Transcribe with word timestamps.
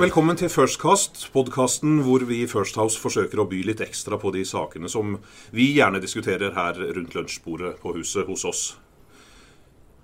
velkommen 0.00 0.34
til 0.34 0.50
Firstcast, 0.50 1.20
podkasten 1.30 2.00
hvor 2.02 2.24
vi 2.26 2.40
i 2.42 2.48
First 2.50 2.74
House 2.80 2.98
forsøker 2.98 3.38
å 3.38 3.44
by 3.46 3.60
litt 3.68 3.82
ekstra 3.84 4.16
på 4.18 4.32
de 4.34 4.40
sakene 4.48 4.88
som 4.90 5.12
vi 5.54 5.68
gjerne 5.76 6.00
diskuterer 6.02 6.50
her 6.56 6.80
rundt 6.96 7.14
lunsjbordet 7.14 7.76
på 7.82 7.92
huset 7.94 8.26
hos 8.26 8.42
oss. 8.48 8.62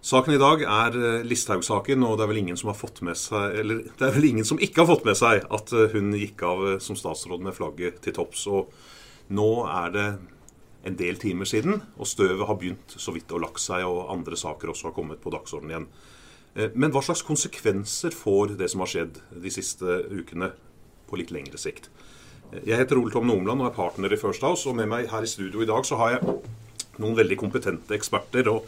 Saken 0.06 0.36
i 0.36 0.38
dag 0.40 0.62
er 0.62 0.98
eh, 0.98 1.26
Listhaug-saken, 1.26 2.04
og 2.06 2.14
det 2.16 2.24
er 2.24 2.30
vel 2.30 2.42
ingen 2.44 2.60
som 2.60 2.70
har 2.70 2.78
fått 2.78 3.02
med 3.04 3.18
seg 3.18 3.58
Eller 3.60 3.82
det 3.88 4.06
er 4.06 4.14
vel 4.14 4.28
ingen 4.30 4.46
som 4.46 4.62
ikke 4.62 4.84
har 4.84 4.88
fått 4.92 5.08
med 5.08 5.18
seg 5.18 5.42
at 5.58 5.74
eh, 5.74 5.90
hun 5.96 6.14
gikk 6.16 6.46
av 6.46 6.62
eh, 6.68 6.78
som 6.80 6.96
statsråd 6.96 7.42
med 7.48 7.56
flagget 7.58 7.98
til 8.04 8.14
topps. 8.20 8.46
Og 8.46 8.70
nå 9.34 9.50
er 9.66 9.96
det 9.96 10.06
en 10.86 10.96
del 11.02 11.18
timer 11.20 11.50
siden, 11.50 11.82
og 11.98 12.08
støvet 12.08 12.46
har 12.46 12.60
begynt 12.62 12.94
så 12.94 13.12
vidt 13.16 13.34
å 13.34 13.42
lagt 13.42 13.60
seg, 13.60 13.82
og 13.90 14.14
andre 14.14 14.38
saker 14.38 14.70
også 14.70 14.92
har 14.92 14.96
kommet 14.96 15.20
på 15.20 15.34
dagsordenen 15.34 15.74
igjen. 15.74 15.90
Eh, 16.54 16.70
men 16.74 16.92
hva 16.94 17.02
slags 17.04 17.22
konsekvenser 17.26 18.14
får 18.16 18.56
det 18.60 18.70
som 18.72 18.82
har 18.84 18.90
skjedd 18.90 19.20
de 19.30 19.52
siste 19.54 20.00
ukene, 20.10 20.52
på 21.10 21.18
litt 21.18 21.32
lengre 21.34 21.58
sikt? 21.58 21.90
Eh, 22.50 22.62
jeg 22.72 22.80
heter 22.80 22.98
Ole 23.00 23.12
Tom 23.14 23.28
Nomland 23.30 23.62
og 23.62 23.70
er 23.70 23.76
partner 23.76 24.12
i 24.12 24.20
First 24.20 24.46
House. 24.46 24.66
Og 24.68 24.76
med 24.78 24.90
meg 24.90 25.10
her 25.12 25.26
i 25.26 25.30
studio 25.30 25.62
i 25.62 25.68
dag 25.70 25.86
så 25.86 25.98
har 26.00 26.16
jeg 26.16 26.40
noen 27.00 27.18
veldig 27.18 27.38
kompetente 27.40 27.96
eksperter. 27.96 28.50
Og 28.52 28.66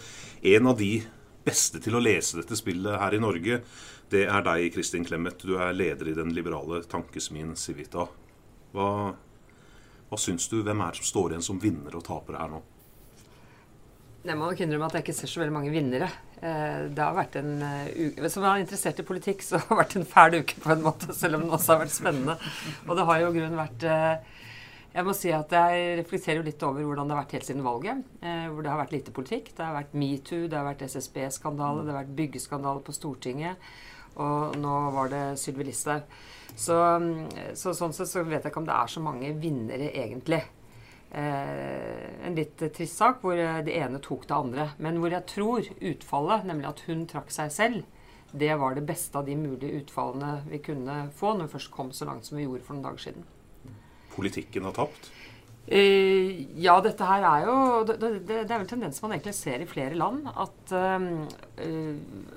en 0.54 0.70
av 0.70 0.78
de 0.78 0.94
beste 1.42 1.82
til 1.82 1.98
å 1.98 2.02
lese 2.02 2.38
dette 2.38 2.58
spillet 2.58 3.00
her 3.02 3.16
i 3.16 3.22
Norge, 3.22 3.62
det 4.12 4.26
er 4.28 4.44
deg, 4.44 4.68
Kristin 4.74 5.06
Clemet. 5.08 5.42
Du 5.42 5.56
er 5.56 5.74
leder 5.74 6.10
i 6.10 6.16
den 6.16 6.34
liberale 6.36 6.82
tankesmien 6.84 7.56
Civita. 7.56 8.06
Hva, 8.72 8.88
hva 10.08 10.18
syns 10.20 10.46
du? 10.52 10.60
Hvem 10.62 10.84
er 10.84 10.92
det 10.92 11.00
som 11.00 11.08
står 11.08 11.32
igjen 11.32 11.46
som 11.48 11.60
vinner 11.60 11.96
og 11.96 12.04
taper 12.06 12.38
her 12.38 12.52
nå? 12.52 12.60
Jeg 14.22 14.38
må 14.38 14.46
nok 14.46 14.60
innrømme 14.62 14.86
at 14.86 14.94
jeg 14.94 15.02
ikke 15.02 15.16
ser 15.18 15.30
så 15.30 15.40
veldig 15.42 15.54
mange 15.56 15.72
vinnere. 15.74 16.06
Eh, 16.38 16.84
det 16.94 17.02
har 17.02 17.16
vært 17.16 17.36
en 17.40 17.56
eh, 17.62 17.88
uke 18.08 18.28
Som 18.30 18.44
er 18.46 18.60
interessert 18.62 19.00
i 19.02 19.06
politikk, 19.06 19.42
så 19.42 19.58
har 19.60 19.66
det 19.68 19.78
vært 19.80 19.96
en 19.98 20.06
fæl 20.06 20.36
uke 20.38 20.62
på 20.62 20.70
en 20.74 20.84
måte, 20.84 21.14
selv 21.14 21.38
om 21.38 21.44
den 21.44 21.56
også 21.56 21.74
har 21.74 21.82
vært 21.82 21.94
spennende. 21.96 22.36
Og 22.86 22.98
det 22.98 23.06
har 23.08 23.20
jo 23.22 23.32
i 23.32 23.36
grunnen 23.36 23.58
vært 23.58 23.86
eh, 23.90 24.38
Jeg 24.94 25.06
må 25.08 25.16
si 25.18 25.34
at 25.34 25.54
jeg 25.58 25.98
reflekterer 26.02 26.38
jo 26.38 26.46
litt 26.46 26.62
over 26.68 26.86
hvordan 26.86 27.10
det 27.10 27.16
har 27.16 27.22
vært 27.24 27.36
helt 27.38 27.48
siden 27.48 27.66
valget. 27.66 28.02
Hvor 28.20 28.60
det 28.60 28.70
har 28.70 28.82
vært 28.82 28.92
lite 28.92 29.14
politikk. 29.16 29.46
Det 29.56 29.64
har 29.64 29.78
vært 29.78 29.94
metoo, 29.96 30.44
det 30.44 30.58
har 30.58 30.66
vært 30.68 30.84
SSB-skandale, 30.84 31.86
det 31.86 31.94
har 31.94 32.02
vært 32.02 32.18
byggeskandale 32.18 32.84
på 32.84 32.92
Stortinget. 32.92 33.70
Og 34.20 34.58
nå 34.60 34.74
var 34.92 35.08
det 35.08 35.22
Sylvi 35.40 35.64
Listhaug. 35.70 36.04
Så, 36.52 36.76
mm, 36.76 37.54
så, 37.56 37.72
sånn 37.72 37.96
sett 37.96 38.10
så 38.10 38.20
vet 38.26 38.42
jeg 38.42 38.52
ikke 38.52 38.60
om 38.60 38.68
det 38.68 38.76
er 38.76 38.92
så 38.92 39.00
mange 39.00 39.32
vinnere, 39.40 39.88
egentlig. 39.96 40.42
Eh, 41.12 42.26
en 42.26 42.36
litt 42.38 42.62
trist 42.72 42.96
sak 42.96 43.20
hvor 43.20 43.36
det 43.36 43.74
ene 43.76 44.00
tok 44.00 44.24
det 44.28 44.36
andre. 44.36 44.68
Men 44.80 45.00
hvor 45.02 45.12
jeg 45.12 45.28
tror 45.28 45.68
utfallet, 45.76 46.46
nemlig 46.48 46.70
at 46.70 46.84
hun 46.86 47.04
trakk 47.10 47.32
seg 47.34 47.52
selv, 47.52 47.82
det 48.32 48.54
var 48.56 48.76
det 48.76 48.86
beste 48.88 49.18
av 49.20 49.26
de 49.28 49.36
mulige 49.36 49.82
utfallene 49.82 50.38
vi 50.48 50.62
kunne 50.64 51.10
få 51.16 51.34
når 51.36 51.50
vi 51.50 51.54
først 51.58 51.72
kom 51.74 51.90
så 51.92 52.08
langt 52.08 52.24
som 52.24 52.38
vi 52.38 52.46
gjorde 52.46 52.64
for 52.64 52.78
noen 52.78 52.86
dager 52.86 53.04
siden. 53.04 53.26
Politikken 54.14 54.64
har 54.68 54.76
tapt? 54.76 55.10
Uh, 55.62 56.42
ja, 56.58 56.72
dette 56.82 57.06
her 57.06 57.22
er 57.22 57.44
jo 57.46 57.56
det, 57.86 57.94
det, 58.02 58.08
det, 58.26 58.38
er 58.48 58.58
vel 58.58 58.66
tendens 58.66 58.98
man 59.04 59.12
egentlig 59.14 59.34
ser 59.36 59.62
i 59.62 59.68
flere 59.68 59.94
land. 59.94 60.24
At 60.32 60.72
uh, 60.74 61.28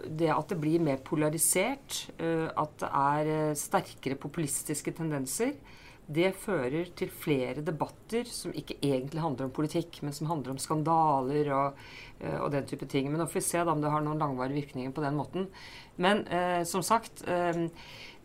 det 0.05 0.29
at 0.35 0.51
det 0.51 0.59
blir 0.61 0.83
mer 0.83 0.99
polarisert, 1.03 2.03
uh, 2.19 2.51
at 2.51 2.75
det 2.83 2.91
er 2.91 3.57
sterkere 3.57 4.19
populistiske 4.19 4.93
tendenser, 4.99 5.55
det 6.06 6.36
fører 6.38 6.92
til 6.98 7.09
flere 7.09 7.64
debatter 7.66 8.28
som 8.30 8.53
ikke 8.53 8.78
egentlig 8.78 9.23
handler 9.23 9.48
om 9.48 9.53
politikk, 9.56 10.03
men 10.06 10.14
som 10.14 10.30
handler 10.30 10.53
om 10.53 10.59
skandaler 10.61 11.50
og, 11.56 11.80
eh, 12.20 12.38
og 12.38 12.52
den 12.53 12.67
type 12.70 12.86
ting. 12.86 13.09
Men 13.09 13.22
nå 13.22 13.25
får 13.25 13.39
vi 13.39 13.45
se 13.48 13.64
om 13.66 13.81
det 13.81 13.89
har 13.89 14.06
noen 14.06 14.22
langvarige 14.22 14.59
virkninger 14.59 14.94
på 14.94 15.02
den 15.02 15.17
måten. 15.17 15.48
Men 15.98 16.26
eh, 16.28 16.61
som 16.70 16.83
sagt 16.86 17.23
eh, 17.28 17.66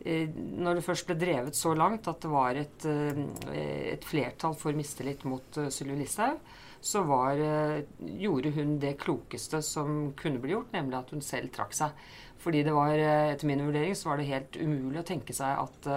eh, 0.05 0.29
Når 0.29 0.77
det 0.77 0.85
først 0.85 1.07
ble 1.09 1.17
drevet 1.17 1.57
så 1.57 1.73
langt 1.73 2.09
at 2.11 2.21
det 2.21 2.31
var 2.31 2.59
et, 2.59 2.85
eh, 2.85 3.23
et 3.95 4.05
flertall 4.05 4.53
for 4.59 4.77
mistillit 4.77 5.25
mot 5.25 5.61
Sylvi 5.69 5.97
Listhaug, 6.03 6.37
så 6.81 7.03
var, 7.05 7.37
gjorde 8.01 8.49
hun 8.55 8.79
det 8.81 8.95
klokeste 8.97 9.59
som 9.61 10.15
kunne 10.17 10.39
bli 10.41 10.55
gjort, 10.55 10.71
nemlig 10.73 10.97
at 10.97 11.11
hun 11.13 11.21
selv 11.21 11.51
trakk 11.53 11.75
seg. 11.77 11.93
Fordi 12.41 12.63
det 12.65 12.73
var, 12.73 12.97
etter 12.97 13.45
min 13.45 13.61
vurdering 13.61 13.93
så 13.93 14.09
var 14.09 14.17
det 14.17 14.31
helt 14.31 14.57
umulig 14.57 15.03
å 15.03 15.05
tenke 15.05 15.35
seg 15.37 15.61
at 15.61 15.91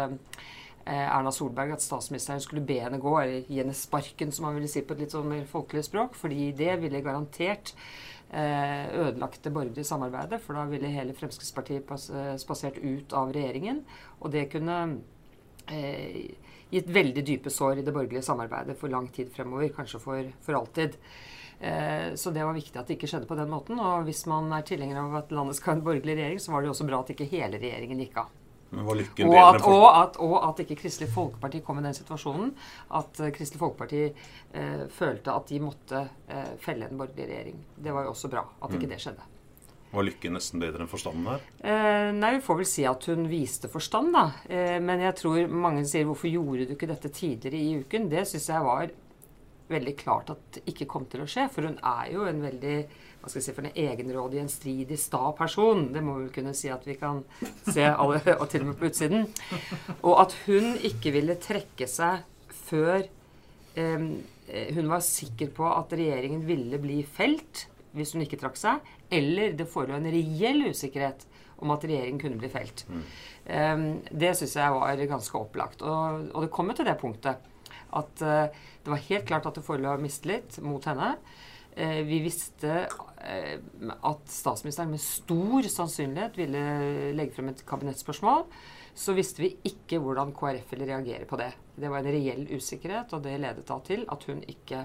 Erna 0.84 1.32
Solberg 1.32 1.72
at 1.74 1.84
statsministeren 1.84 2.42
skulle 2.44 2.64
be 2.64 2.76
henne 2.82 3.00
gå, 3.00 3.12
eller 3.20 3.46
gi 3.48 3.60
henne 3.62 3.76
sparken, 3.76 4.32
som 4.32 4.48
man 4.48 4.58
ville 4.58 4.68
si 4.68 4.82
på 4.84 4.96
et 4.96 5.04
litt 5.04 5.14
sånn 5.14 5.30
mer 5.30 5.46
folkelig 5.48 5.86
språk. 5.86 6.18
Fordi 6.18 6.50
det 6.56 6.76
ville 6.82 7.02
garantert 7.04 7.72
eh, 8.30 8.90
ødelagt 8.92 9.42
det 9.44 9.54
borgerlige 9.54 9.88
samarbeidet. 9.88 10.42
For 10.44 10.58
da 10.58 10.66
ville 10.70 10.92
hele 10.92 11.16
Fremskrittspartiet 11.16 11.90
eh, 11.90 12.34
spasert 12.42 12.80
ut 12.82 13.16
av 13.16 13.32
regjeringen. 13.34 13.84
Og 14.20 14.32
det 14.34 14.48
kunne 14.52 14.80
eh, 15.72 16.34
gitt 16.74 16.90
veldig 16.90 17.24
dype 17.26 17.52
sår 17.52 17.80
i 17.80 17.86
det 17.86 17.94
borgerlige 17.94 18.26
samarbeidet 18.26 18.76
for 18.80 18.92
lang 18.92 19.08
tid 19.14 19.32
fremover. 19.32 19.72
Kanskje 19.76 20.02
for, 20.02 20.34
for 20.44 20.60
alltid. 20.60 20.98
Eh, 21.60 22.14
så 22.14 22.30
det 22.30 22.44
var 22.44 22.56
viktig 22.56 22.80
at 22.80 22.88
det 22.88 22.98
ikke 22.98 23.08
skjedde 23.10 23.30
på 23.30 23.38
den 23.38 23.52
måten. 23.52 23.80
Og 23.80 24.08
hvis 24.08 24.24
man 24.30 24.52
er 24.52 24.66
tilhenger 24.66 25.00
av 25.00 25.20
at 25.22 25.34
landet 25.34 25.58
skal 25.58 25.74
ha 25.74 25.80
en 25.80 25.86
borgerlig 25.86 26.18
regjering, 26.18 26.42
så 26.42 26.52
var 26.52 26.62
det 26.62 26.70
jo 26.70 26.76
også 26.76 26.88
bra 26.88 27.04
at 27.04 27.14
ikke 27.14 27.30
hele 27.30 27.60
regjeringen 27.62 28.02
gikk 28.04 28.24
av. 28.24 28.32
Og 29.28 29.38
at, 29.40 29.60
og, 29.62 29.84
at, 29.90 30.16
og, 30.22 30.34
at, 30.48 30.64
ikke 30.64 30.78
Kristelig 30.82 31.10
Folkeparti 31.12 31.60
kom 31.64 31.78
i 31.80 31.84
den 31.86 31.96
situasjonen 31.96 32.50
at 32.98 33.20
uh, 33.20 33.30
Kristelig 33.34 33.60
Folkeparti 33.60 34.02
eh, 34.08 34.82
følte 34.92 35.34
at 35.34 35.50
de 35.50 35.60
måtte 35.62 36.00
eh, 36.28 36.50
felle 36.62 36.88
en 36.88 36.98
borgerlig 36.98 37.28
regjering. 37.30 37.62
Det 37.76 37.94
var 37.94 38.06
jo 38.06 38.14
også 38.14 38.30
bra 38.32 38.42
at 38.44 38.70
mm. 38.70 38.76
ikke 38.78 38.90
det 38.90 39.00
skjedde. 39.04 39.30
Var 39.94 40.08
Lykke 40.08 40.32
nesten 40.34 40.62
bedre 40.62 40.82
enn 40.82 40.90
forstanden 40.90 41.28
her? 41.30 41.42
nei, 42.16 42.32
vi 42.34 42.42
får 42.42 42.56
vel 42.58 42.66
si 42.66 42.82
at 42.88 43.04
hun 43.06 43.28
viste 43.30 43.68
forstand, 43.70 44.10
da. 44.16 44.24
men 44.82 45.04
jeg 45.04 45.14
tror 45.20 45.52
mange 45.54 45.84
sier 45.86 46.08
'hvorfor 46.08 46.26
gjorde 46.32 46.66
du 46.66 46.72
ikke 46.74 46.90
dette 46.90 47.12
tidligere 47.14 47.60
i 47.60 47.76
uken'? 47.78 48.08
Det 48.10 48.24
syns 48.26 48.48
jeg 48.50 48.66
var 48.66 48.90
veldig 49.70 49.94
klart 49.96 50.32
at 50.34 50.60
ikke 50.66 50.88
kom 50.90 51.06
til 51.10 51.24
å 51.24 51.28
skje. 51.30 51.46
For 51.52 51.68
hun 51.68 51.78
er 51.78 52.12
jo 52.12 52.26
en 52.28 52.42
veldig 52.44 52.76
hva 53.24 53.32
skal 53.32 53.40
jeg 53.40 53.46
si, 53.46 53.56
for 53.56 53.64
en 53.64 53.78
egenrådig, 53.80 54.36
gjenstridig, 54.42 54.98
sta 55.00 55.30
person. 55.38 55.86
Det 55.94 56.02
må 56.04 56.18
vi 56.20 56.30
kunne 56.34 56.52
si 56.56 56.68
at 56.68 56.84
vi 56.84 56.98
kan 57.00 57.22
se 57.64 57.86
alle, 57.88 58.20
og 58.40 58.46
til 58.52 58.66
og 58.66 58.70
med 58.70 58.78
på 58.80 58.90
utsiden. 58.90 59.24
Og 60.02 60.18
at 60.20 60.36
hun 60.44 60.74
ikke 60.84 61.14
ville 61.14 61.38
trekke 61.40 61.88
seg 61.88 62.26
før 62.66 63.06
eh, 63.80 64.08
hun 64.76 64.90
var 64.92 65.04
sikker 65.04 65.54
på 65.56 65.70
at 65.72 65.94
regjeringen 65.96 66.44
ville 66.44 66.80
bli 66.82 67.00
felt 67.08 67.64
hvis 67.94 68.12
hun 68.12 68.24
ikke 68.24 68.40
trakk 68.40 68.58
seg, 68.58 68.82
eller 69.14 69.54
det 69.56 69.70
forelå 69.70 69.96
en 69.96 70.10
reell 70.10 70.66
usikkerhet 70.74 71.24
om 71.62 71.70
at 71.72 71.84
regjeringen 71.86 72.20
kunne 72.20 72.40
bli 72.40 72.50
felt. 72.50 72.82
Mm. 72.90 73.02
Um, 73.44 73.84
det 74.10 74.32
syns 74.34 74.56
jeg 74.58 74.74
var 74.74 75.02
ganske 75.08 75.38
opplagt. 75.38 75.84
Og, 75.86 76.24
og 76.34 76.44
det 76.44 76.52
kommer 76.52 76.76
til 76.76 76.88
det 76.88 76.96
punktet 77.00 77.38
at 77.94 78.24
uh, 78.26 78.50
det 78.84 78.90
var 78.90 79.06
helt 79.06 79.28
klart 79.28 79.46
at 79.46 79.60
det 79.60 79.64
forelå 79.64 79.94
mistillit 80.02 80.58
mot 80.66 80.84
henne. 80.90 81.14
Uh, 81.74 82.00
vi 82.06 82.20
visste 82.22 82.84
uh, 82.86 83.92
at 84.06 84.30
statsministeren 84.30 84.92
med 84.94 85.02
stor 85.02 85.66
sannsynlighet 85.72 86.38
ville 86.38 86.64
legge 87.18 87.34
frem 87.36 87.50
et 87.50 87.64
kabinettspørsmål. 87.66 88.46
Så 88.94 89.14
visste 89.16 89.42
vi 89.42 89.56
ikke 89.66 89.98
hvordan 89.98 90.30
KrF 90.36 90.70
ville 90.70 90.86
reagere 90.86 91.26
på 91.26 91.38
det. 91.40 91.50
Det 91.74 91.90
var 91.90 92.04
en 92.04 92.14
reell 92.14 92.46
usikkerhet, 92.54 93.16
og 93.16 93.24
det 93.24 93.40
ledet 93.42 93.66
da 93.66 93.80
til 93.82 94.04
at 94.06 94.28
hun 94.30 94.44
ikke 94.46 94.84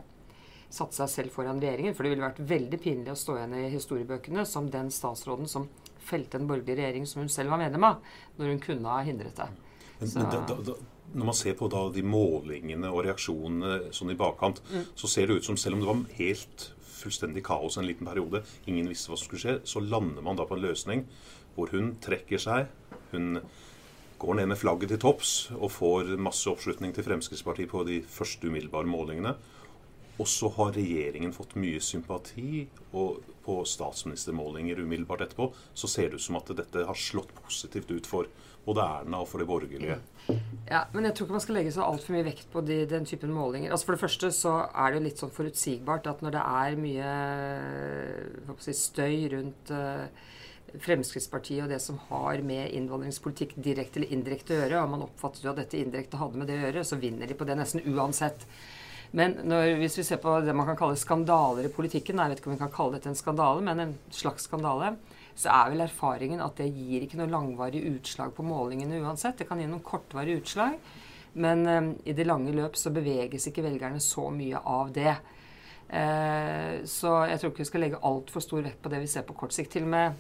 satte 0.70 0.98
seg 0.98 1.12
selv 1.14 1.34
foran 1.34 1.62
regjeringen. 1.62 1.96
For 1.98 2.06
det 2.06 2.14
ville 2.14 2.26
vært 2.26 2.42
veldig 2.50 2.80
pinlig 2.82 3.14
å 3.14 3.20
stå 3.20 3.38
igjen 3.38 3.58
i 3.60 3.70
historiebøkene 3.74 4.46
som 4.50 4.70
den 4.74 4.90
statsråden 4.94 5.50
som 5.50 5.68
felte 6.10 6.40
en 6.40 6.48
borgerlig 6.50 6.78
regjering 6.80 7.06
som 7.10 7.24
hun 7.24 7.30
selv 7.30 7.54
var 7.54 7.62
medlem 7.62 7.86
av, 7.86 8.00
når 8.40 8.54
hun 8.54 8.64
kunne 8.64 8.96
ha 8.96 9.04
hindret 9.06 9.38
det. 9.38 9.50
Men, 10.00 10.14
men 10.16 10.32
da, 10.32 10.58
da, 10.72 10.76
når 11.14 11.30
man 11.32 11.38
ser 11.38 11.58
på 11.60 11.70
de 11.70 12.04
målingene 12.06 12.92
og 12.94 13.04
reaksjonene 13.08 13.94
sånn 13.96 14.14
i 14.14 14.18
bakkant, 14.20 14.62
mm. 14.70 14.92
så 14.98 15.10
ser 15.12 15.30
det 15.30 15.40
ut 15.40 15.50
som 15.50 15.58
selv 15.60 15.78
om 15.78 15.84
det 15.84 15.90
var 15.90 16.04
helt 16.20 16.68
fullstendig 17.02 17.44
kaos 17.48 17.78
en 17.80 17.88
liten 17.88 18.08
periode, 18.08 18.44
ingen 18.68 18.90
visste 18.92 19.12
hva 19.12 19.18
som 19.20 19.30
skulle 19.30 19.44
skje, 19.44 19.58
så 19.68 19.84
lander 19.84 20.26
man 20.26 20.40
da 20.40 20.48
på 20.48 20.58
en 20.58 20.66
løsning 20.66 21.06
hvor 21.56 21.72
hun 21.74 21.96
trekker 22.04 22.42
seg. 22.42 22.70
Hun 23.14 23.40
går 24.20 24.36
ned 24.36 24.52
med 24.52 24.60
flagget 24.60 24.92
til 24.94 25.02
topps 25.02 25.34
og 25.56 25.72
får 25.72 26.14
masse 26.20 26.50
oppslutning 26.52 26.94
til 26.96 27.06
Fremskrittspartiet 27.08 27.72
på 27.72 27.86
de 27.88 28.02
første 28.04 28.48
umiddelbare 28.48 28.88
målingene. 28.90 29.36
Og 30.20 30.28
så 30.28 30.50
har 30.58 30.76
regjeringen 30.76 31.32
fått 31.36 31.56
mye 31.60 31.80
sympati, 31.84 32.68
og 32.92 33.24
på 33.46 33.62
statsministermålinger 33.66 34.82
umiddelbart 34.84 35.24
etterpå 35.26 35.50
så 35.74 35.88
ser 35.90 36.12
det 36.12 36.20
ut 36.20 36.26
som 36.28 36.38
at 36.40 36.52
dette 36.58 36.86
har 36.86 36.98
slått 37.00 37.32
positivt 37.40 37.92
ut 37.92 38.10
for 38.10 38.30
både 38.66 38.84
Erna 38.84 39.22
og 39.24 39.30
for 39.30 39.42
det 39.42 39.48
borgerlige. 39.50 39.98
Ja, 40.70 40.84
Men 40.94 41.08
jeg 41.08 41.16
tror 41.16 41.26
ikke 41.26 41.38
man 41.38 41.44
skal 41.44 41.58
legge 41.58 41.72
så 41.74 41.86
altfor 41.88 42.14
mye 42.14 42.28
vekt 42.28 42.52
på 42.54 42.62
de, 42.62 42.84
den 42.90 43.08
typen 43.10 43.32
målinger. 43.34 43.72
Altså 43.72 43.88
For 43.88 43.98
det 43.98 44.04
første 44.04 44.32
så 44.36 44.56
er 44.68 44.92
det 44.92 45.00
jo 45.00 45.06
litt 45.08 45.24
sånn 45.24 45.34
forutsigbart 45.34 46.10
at 46.12 46.22
når 46.26 46.36
det 46.36 46.44
er 46.60 46.82
mye 46.84 47.14
si, 48.62 48.76
støy 48.78 49.16
rundt 49.34 49.74
uh, 49.74 50.06
Fremskrittspartiet 50.84 51.64
og 51.64 51.72
det 51.74 51.80
som 51.82 51.98
har 52.12 52.44
med 52.46 52.76
innvandringspolitikk 52.78 53.56
direkte 53.58 54.02
eller 54.02 54.14
indirekte 54.14 54.54
å 54.54 54.60
gjøre, 54.60 54.84
og 54.84 54.92
man 54.94 55.08
oppfattet 55.08 55.48
jo 55.48 55.54
at 55.54 55.64
dette 55.64 55.80
indirekte 55.80 56.20
hadde 56.22 56.38
med 56.38 56.52
det 56.52 56.60
å 56.60 56.68
gjøre, 56.68 56.86
så 56.86 57.00
vinner 57.02 57.30
de 57.30 57.38
på 57.40 57.48
det 57.50 57.58
nesten 57.58 57.82
uansett. 57.90 58.46
Men 59.18 59.40
når, 59.50 59.72
hvis 59.82 59.98
vi 59.98 60.06
ser 60.06 60.20
på 60.22 60.36
det 60.46 60.54
man 60.54 60.68
kan 60.70 60.78
kalle 60.78 61.00
skandaler 61.00 61.66
i 61.66 61.74
politikken, 61.74 62.20
jeg 62.22 62.32
vet 62.32 62.42
ikke 62.42 62.52
om 62.52 62.56
vi 62.56 62.62
kan 62.62 62.74
kalle 62.74 62.98
dette 62.98 63.10
en 63.10 63.18
skandale, 63.18 63.64
men 63.66 63.82
en 63.82 63.96
slags 64.14 64.46
skandale, 64.46 64.94
så 65.40 65.50
er 65.56 65.72
vel 65.72 65.86
erfaringen 65.86 66.44
at 66.44 66.60
det 66.60 66.68
gir 66.76 67.06
ikke 67.06 67.18
noe 67.22 67.32
langvarig 67.32 67.82
utslag 67.90 68.34
på 68.36 68.46
målingene 68.46 69.00
uansett. 69.02 69.40
Det 69.40 69.48
kan 69.50 69.62
gi 69.62 69.70
noen 69.70 69.86
kortvarige 69.86 70.44
utslag. 70.44 70.78
Men 71.40 71.66
um, 71.68 71.90
i 72.04 72.14
det 72.18 72.26
lange 72.28 72.54
løp 72.54 72.78
så 72.78 72.92
beveges 72.94 73.48
ikke 73.50 73.64
velgerne 73.66 74.02
så 74.04 74.28
mye 74.34 74.60
av 74.60 74.92
det. 74.94 75.14
Eh, 75.90 76.86
så 76.86 77.16
jeg 77.26 77.42
tror 77.42 77.52
ikke 77.52 77.64
vi 77.64 77.72
skal 77.72 77.84
legge 77.88 78.04
altfor 78.06 78.46
stor 78.46 78.62
vekt 78.62 78.82
på 78.84 78.92
det 78.94 79.02
vi 79.02 79.10
ser 79.10 79.26
på 79.26 79.38
kort 79.38 79.56
sikt. 79.56 79.72
Til 79.74 79.88
og 79.88 79.94
med 79.94 80.14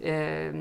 eh, 0.00 0.54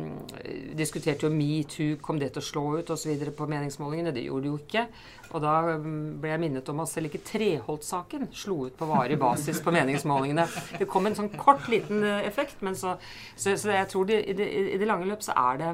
diskuterte 0.78 1.28
jo 1.28 1.34
metoo, 1.34 1.98
kom 2.02 2.20
det 2.22 2.32
til 2.34 2.42
å 2.42 2.48
slå 2.48 2.66
ut 2.80 2.92
osv. 2.94 3.14
på 3.38 3.50
meningsmålingene? 3.50 4.14
Det 4.16 4.26
gjorde 4.26 4.48
det 4.48 4.52
jo 4.54 4.60
ikke. 4.62 4.86
Og 5.34 5.44
da 5.44 5.56
mm, 5.78 5.98
ble 6.22 6.32
jeg 6.34 6.44
minnet 6.44 6.72
om 6.74 6.82
at 6.84 6.92
selv 6.92 7.12
ikke 7.12 7.26
Treholt-saken 7.28 8.30
slo 8.34 8.64
ut 8.68 8.78
på 8.78 8.90
varig 8.90 9.20
basis 9.22 9.62
på 9.64 9.74
meningsmålingene. 9.76 10.48
Det 10.80 10.90
kom 10.90 11.10
en 11.10 11.18
sånn 11.18 11.34
kort, 11.38 11.68
liten 11.72 12.02
eh, 12.04 12.24
effekt, 12.28 12.64
men 12.66 12.78
så, 12.80 12.98
så, 13.36 13.54
så 13.54 13.76
jeg 13.76 13.92
tror 13.94 14.10
det, 14.10 14.24
i, 14.26 14.38
det, 14.38 14.48
i, 14.48 14.80
det, 14.80 14.90
lange 14.90 15.10
løp 15.10 15.26
så 15.26 15.38
er 15.38 15.62
det 15.62 15.74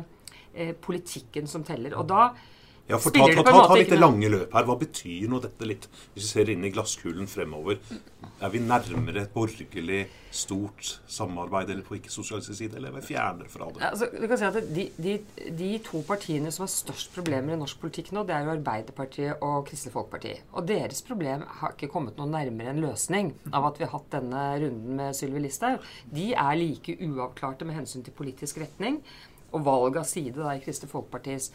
eh, 0.53 0.73
politikken 0.75 1.47
som 1.49 1.63
teller. 1.67 1.95
Og 1.99 2.09
da 2.11 2.33
ja, 2.87 2.97
for 2.99 3.15
ta, 3.15 3.27
ta, 3.31 3.43
ta, 3.47 3.59
ta 3.67 3.75
litt 3.79 3.91
det 3.93 3.99
lange 3.99 4.27
løp 4.27 4.51
her. 4.57 4.65
Hva 4.67 4.75
betyr 4.79 5.29
nå 5.31 5.39
dette 5.43 5.67
litt? 5.67 5.85
Hvis 6.13 6.25
vi 6.25 6.31
ser 6.33 6.49
inn 6.51 6.65
i 6.67 6.71
glasskulen 6.73 7.29
fremover, 7.31 7.79
er 8.43 8.51
vi 8.51 8.59
nærmere 8.59 9.23
et 9.23 9.31
borgerlig, 9.33 10.01
stort 10.33 10.87
samarbeid 11.13 11.69
eller 11.69 11.85
på 11.85 11.95
ikke-sosialistisk 11.99 12.57
side, 12.57 12.79
eller 12.79 12.89
er 12.89 12.95
vi 12.97 13.13
fjernere 13.13 13.51
fra 13.53 13.67
det? 13.69 13.83
Ja, 13.83 13.91
altså, 13.93 14.07
du 14.09 14.25
kan 14.27 14.39
si 14.41 14.47
at 14.47 14.57
de, 14.75 14.85
de, 15.05 15.13
de, 15.59 15.69
to 15.85 16.01
partiene 16.07 16.51
som 16.51 16.65
har 16.65 16.71
størst 16.73 17.13
problemer 17.13 17.53
i 17.53 17.59
norsk 17.61 17.77
politikk 17.79 18.09
nå, 18.17 18.25
det 18.27 18.35
er 18.35 18.47
jo 18.47 18.55
Arbeiderpartiet 18.55 19.45
og 19.45 19.67
Kristelig 19.69 19.93
Folkeparti. 19.93 20.33
Og 20.57 20.67
deres 20.67 21.03
problem 21.05 21.45
har 21.61 21.77
ikke 21.77 21.91
kommet 21.93 22.17
noe 22.17 22.31
nærmere 22.33 22.73
en 22.73 22.81
løsning 22.83 23.31
av 23.53 23.69
at 23.69 23.79
vi 23.79 23.85
har 23.85 23.93
hatt 23.93 24.09
denne 24.17 24.43
runden 24.65 24.99
med 24.99 25.15
Sylvi 25.17 25.45
Listhaug. 25.45 25.85
De 26.17 26.31
er 26.33 26.59
like 26.59 26.97
uavklarte 27.05 27.69
med 27.69 27.77
hensyn 27.77 28.03
til 28.03 28.17
politisk 28.17 28.59
retning 28.65 29.03
og 29.53 29.67
valg 29.69 30.01
av 30.01 30.09
side 30.09 30.39
da, 30.41 30.57
i 30.57 30.65
Kristelig 30.65 30.91
Folkepartis 30.91 31.51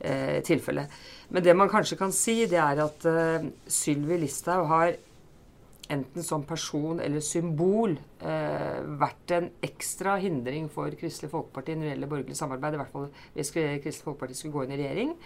eh, 0.00 0.40
tilfelle. 0.46 0.86
Men 1.30 1.44
det 1.44 1.54
man 1.56 1.70
kanskje 1.70 1.98
kan 2.00 2.12
si, 2.14 2.42
det 2.50 2.58
er 2.60 2.82
at 2.84 3.06
eh, 3.08 3.46
Sylvi 3.70 4.18
Listhaug 4.24 4.66
har 4.70 4.96
enten 5.90 6.22
som 6.22 6.44
person 6.46 7.00
eller 7.02 7.22
symbol 7.24 7.96
eh, 8.22 8.80
vært 9.00 9.34
en 9.34 9.48
ekstra 9.66 10.16
hindring 10.22 10.68
for 10.70 10.94
Kristelig 10.98 11.32
Folkeparti 11.32 11.74
når 11.74 11.86
det 11.86 11.94
gjelder 11.94 12.12
borgerlig 12.12 12.38
samarbeid. 12.38 12.76
I 12.76 12.82
hvert 12.82 12.94
fall 12.94 13.08
hvis 13.34 13.54
Kristelig 13.54 14.04
Folkeparti 14.04 14.38
skulle 14.38 14.56
gå 14.56 14.66
inn 14.66 14.76
i 14.76 14.82
regjering. 14.82 15.16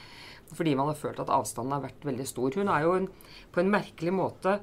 Fordi 0.55 0.75
man 0.77 0.91
har 0.91 1.01
følt 1.01 1.21
at 1.23 1.33
avstanden 1.33 1.75
har 1.77 1.85
vært 1.85 2.07
veldig 2.07 2.27
stor. 2.29 2.57
Hun 2.61 2.71
har 2.73 2.85
jo 2.85 2.95
en, 2.99 3.11
på 3.53 3.63
en 3.63 3.73
merkelig 3.73 4.13
måte 4.15 4.59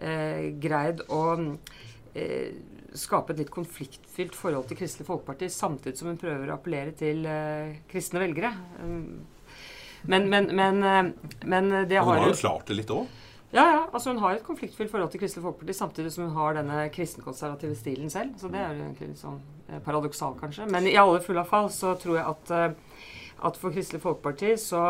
eh, 0.00 0.52
greid 0.62 1.02
å 1.12 1.22
eh, 2.14 2.50
skape 2.96 3.34
et 3.34 3.42
litt 3.42 3.52
konfliktfylt 3.52 4.36
forhold 4.38 4.70
til 4.70 4.80
Kristelig 4.80 5.08
Folkeparti, 5.08 5.50
samtidig 5.52 5.98
som 5.98 6.10
hun 6.10 6.20
prøver 6.20 6.50
å 6.50 6.56
appellere 6.56 6.94
til 6.96 7.26
eh, 7.28 7.82
kristne 7.90 8.22
velgere. 8.22 8.52
Men, 10.06 10.28
men, 10.30 10.50
men, 10.56 10.82
eh, 10.82 11.38
men 11.44 11.70
det 11.88 11.98
har 12.00 12.14
Hun 12.14 12.26
har 12.28 12.34
jo 12.34 12.40
klart 12.40 12.66
det 12.70 12.80
litt 12.80 12.92
òg? 12.94 13.06
Ja, 13.50 13.64
ja. 13.72 13.82
altså 13.92 14.10
Hun 14.10 14.18
har 14.18 14.34
et 14.34 14.44
konfliktfylt 14.44 14.90
forhold 14.90 15.10
til 15.10 15.20
Kristelig 15.20 15.44
Folkeparti 15.44 15.74
samtidig 15.76 16.12
som 16.12 16.26
hun 16.26 16.36
har 16.36 16.56
denne 16.58 16.88
kristenkonservative 16.94 17.76
stilen 17.78 18.10
selv. 18.10 18.34
Så 18.40 18.50
det 18.52 18.60
er 18.60 18.74
jo 18.74 18.84
egentlig 18.84 19.12
litt 19.12 19.22
sånn 19.22 19.38
eh, 19.68 19.80
paradoksalt, 19.84 20.40
kanskje. 20.40 20.66
Men 20.72 20.88
i 20.90 20.96
alle 21.00 21.22
fulle 21.24 21.44
fall 21.48 21.70
så 21.72 21.94
tror 22.00 22.18
jeg 22.18 22.26
at, 22.26 22.52
eh, 22.56 23.04
at 23.48 23.60
for 23.60 23.74
Kristelig 23.74 24.02
Folkeparti 24.02 24.56
så 24.60 24.82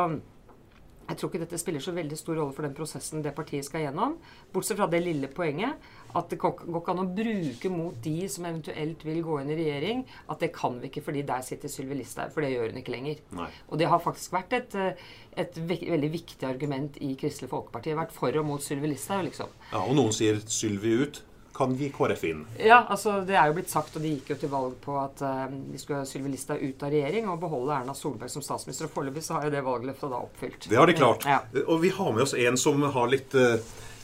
jeg 1.06 1.18
tror 1.18 1.30
ikke 1.30 1.42
dette 1.44 1.58
spiller 1.60 1.82
så 1.82 1.94
veldig 1.94 2.16
stor 2.18 2.38
rolle 2.40 2.54
for 2.56 2.66
den 2.66 2.74
prosessen 2.74 3.22
det 3.22 3.34
partiet 3.36 3.66
skal 3.66 3.84
gjennom. 3.84 4.16
Bortsett 4.52 4.80
fra 4.80 4.88
det 4.90 5.02
lille 5.04 5.30
poenget 5.30 5.78
at 6.16 6.32
det 6.32 6.38
går 6.40 6.64
ikke 6.66 6.94
an 6.94 7.02
å 7.04 7.06
bruke 7.18 7.70
mot 7.70 8.00
de 8.02 8.16
som 8.32 8.48
eventuelt 8.48 9.04
vil 9.06 9.20
gå 9.26 9.38
inn 9.42 9.52
i 9.52 9.58
regjering, 9.58 10.02
at 10.32 10.42
det 10.42 10.50
kan 10.56 10.80
vi 10.80 10.90
ikke 10.90 11.04
fordi 11.06 11.22
der 11.28 11.44
sitter 11.46 11.70
Sylvi 11.70 12.00
Listhaug. 12.00 12.32
For 12.34 12.42
det 12.42 12.54
gjør 12.54 12.72
hun 12.72 12.80
ikke 12.80 12.94
lenger. 12.94 13.22
Nei. 13.36 13.48
Og 13.70 13.80
det 13.80 13.90
har 13.92 14.02
faktisk 14.02 14.34
vært 14.34 14.56
et, 14.58 14.74
eh, 14.74 15.06
et 15.44 15.60
veldig 15.68 16.12
viktig 16.12 16.48
argument 16.48 16.98
i 17.04 17.14
Kristelig 17.20 17.52
Folkeparti. 17.52 17.94
Vært 17.94 18.16
for 18.16 18.40
og 18.40 18.46
mot 18.48 18.62
Sylvi 18.62 18.90
Listhaug, 18.94 19.26
liksom. 19.28 19.52
Ja, 19.72 19.84
og 19.84 19.94
noen 19.98 20.14
sier 20.16 20.40
Sylvi 20.46 20.96
ut 21.04 21.22
kan 21.56 21.72
gi 21.76 21.88
KrF 21.94 22.22
inn. 22.28 22.44
Ja, 22.60 22.82
altså 22.84 23.18
det 23.26 23.38
er 23.38 23.50
jo 23.50 23.56
blitt 23.56 23.72
sagt, 23.72 23.96
og 23.96 24.04
de 24.04 24.12
gikk 24.14 24.34
jo 24.34 24.38
til 24.42 24.52
valg 24.52 24.76
på 24.84 24.98
at 25.00 25.24
uh, 25.24 25.46
de 25.48 25.80
skulle 25.80 26.02
ha 26.02 26.08
Sylvi 26.08 26.34
Listhaug 26.34 26.62
ut 26.62 26.86
av 26.86 26.92
regjering 26.92 27.30
og 27.32 27.40
beholde 27.42 27.80
Erna 27.80 27.96
Solberg 27.96 28.32
som 28.32 28.44
statsminister. 28.44 28.90
Og 28.90 28.94
foreløpig 28.94 29.24
så 29.24 29.38
har 29.38 29.48
jo 29.48 29.54
det 29.56 29.64
valgløftet 29.66 30.12
da 30.12 30.22
oppfylt. 30.22 30.70
Det 30.70 30.80
har 30.80 30.90
de 30.90 30.96
klart. 30.98 31.26
Ja. 31.28 31.40
Og 31.66 31.80
vi 31.84 31.92
har 31.96 32.12
med 32.12 32.26
oss 32.26 32.36
en 32.36 32.60
som 32.60 32.84
har 32.96 33.12
litt 33.12 33.36
uh, 33.36 33.56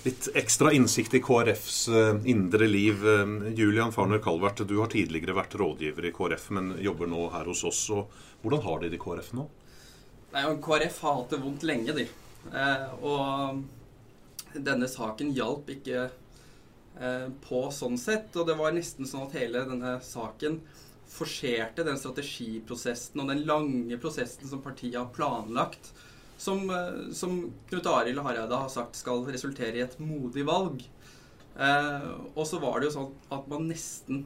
litt 0.02 0.26
ekstra 0.34 0.72
innsikt 0.75 1.14
i 1.14 1.22
KrFs 1.22 1.76
uh, 1.93 2.16
indre 2.26 2.66
liv. 2.66 3.04
Julian 3.54 3.94
Farner 3.94 4.19
Calvert, 4.25 4.64
du 4.66 4.78
har 4.81 4.90
tidligere 4.90 5.37
vært 5.37 5.54
rådgiver 5.60 6.08
i 6.08 6.14
KrF, 6.16 6.49
men 6.56 6.75
jobber 6.82 7.10
nå 7.10 7.28
her 7.37 7.52
hos 7.52 7.62
oss. 7.69 7.84
Og 7.94 8.10
hvordan 8.43 8.64
har 8.66 8.82
de 8.82 8.90
det 8.90 8.99
i 8.99 9.04
KrF 9.04 9.31
nå? 9.38 9.46
Nei, 10.32 10.43
KrF 10.64 10.99
har 11.04 11.16
hatt 11.20 11.32
det 11.34 11.40
vondt 11.43 11.64
lenge, 11.69 11.94
de. 11.94 12.08
Eh, 12.50 12.87
og 13.04 13.62
denne 14.52 14.88
saken 14.90 15.32
hjalp 15.37 15.69
ikke 15.72 16.08
på 17.42 17.60
sånn 17.72 17.96
sett. 17.98 18.34
Og 18.36 18.44
det 18.46 18.54
var 18.58 18.74
nesten 18.76 19.08
sånn 19.08 19.24
at 19.24 19.36
hele 19.38 19.62
denne 19.66 19.94
saken 20.04 20.58
forserte 21.12 21.84
den 21.86 21.96
strategiprosessen 21.98 23.22
og 23.22 23.30
den 23.32 23.44
lange 23.48 23.96
prosessen 24.00 24.48
som 24.48 24.60
partiet 24.64 24.98
har 25.00 25.08
planlagt 25.16 25.90
som, 26.42 26.70
eh, 26.70 27.12
som 27.12 27.52
Knut 27.70 27.86
Arild 27.86 28.22
Hareide 28.24 28.58
har 28.64 28.70
sagt 28.72 28.98
skal 28.98 29.24
resultere 29.30 29.78
i 29.78 29.84
et 29.84 29.98
modig 30.02 30.44
valg. 30.48 30.82
Eh, 31.54 32.08
og 32.34 32.46
så 32.48 32.58
var 32.62 32.80
det 32.80 32.88
jo 32.88 32.96
sånn 32.96 33.12
at 33.36 33.46
man 33.50 33.68
nesten 33.70 34.24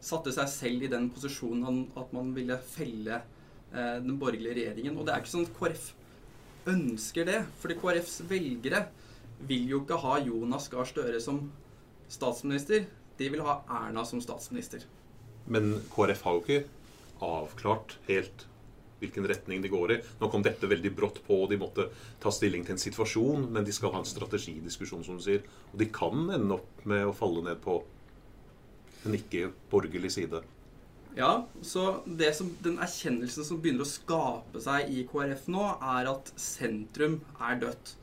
satte 0.00 0.32
seg 0.32 0.48
selv 0.52 0.86
i 0.86 0.92
den 0.92 1.08
posisjonen 1.10 1.88
at 1.98 2.12
man 2.14 2.30
ville 2.36 2.56
felle 2.62 3.18
eh, 3.20 3.98
den 4.00 4.16
borgerlige 4.20 4.60
regjeringen. 4.60 4.96
Og 4.96 5.06
det 5.06 5.14
er 5.14 5.24
ikke 5.24 5.34
sånn 5.34 5.48
at 5.48 5.56
KrF 5.58 5.88
ønsker 6.72 7.28
det. 7.28 7.42
Fordi 7.60 7.78
KrFs 7.82 8.20
velgere 8.30 8.86
vil 9.48 9.68
jo 9.74 9.82
ikke 9.82 10.00
ha 10.02 10.18
Jonas 10.24 10.70
Gahr 10.72 10.88
Støre 10.88 11.20
som 11.22 11.50
statsminister. 12.08 12.86
De 13.18 13.30
vil 13.32 13.42
ha 13.46 13.60
Erna 13.80 14.04
som 14.06 14.20
statsminister. 14.22 14.84
Men 15.48 15.78
KrF 15.94 16.22
har 16.26 16.36
jo 16.36 16.44
ikke 16.44 16.62
avklart 17.24 17.96
helt 18.06 18.46
hvilken 18.98 19.26
retning 19.30 19.62
de 19.62 19.70
går 19.70 19.92
i. 19.94 19.98
Nå 20.18 20.30
kom 20.30 20.42
dette 20.42 20.68
veldig 20.70 20.90
brått 20.96 21.20
på, 21.26 21.42
og 21.44 21.52
de 21.52 21.58
måtte 21.60 21.88
ta 22.22 22.32
stilling 22.34 22.64
til 22.66 22.74
en 22.74 22.82
situasjon, 22.82 23.46
men 23.54 23.66
de 23.66 23.74
skal 23.74 23.94
ha 23.94 24.02
en 24.02 24.08
strategidiskusjon, 24.08 25.04
som 25.06 25.18
du 25.18 25.24
sier. 25.24 25.44
Og 25.72 25.78
de 25.82 25.88
kan 25.94 26.26
ende 26.34 26.58
opp 26.58 26.86
med 26.88 27.06
å 27.06 27.14
falle 27.16 27.44
ned 27.46 27.60
på 27.62 27.78
en 29.06 29.14
ikke-borgerlig 29.14 30.10
side. 30.16 30.42
Ja, 31.18 31.46
så 31.62 31.84
som, 32.36 32.50
den 32.62 32.76
erkjennelsen 32.82 33.46
som 33.46 33.62
begynner 33.62 33.86
å 33.86 33.90
skape 33.90 34.60
seg 34.62 34.90
i 34.94 35.04
KrF 35.08 35.48
nå, 35.50 35.64
er 35.96 36.10
at 36.12 36.34
sentrum 36.38 37.20
er 37.38 37.62
dødt. 37.62 37.94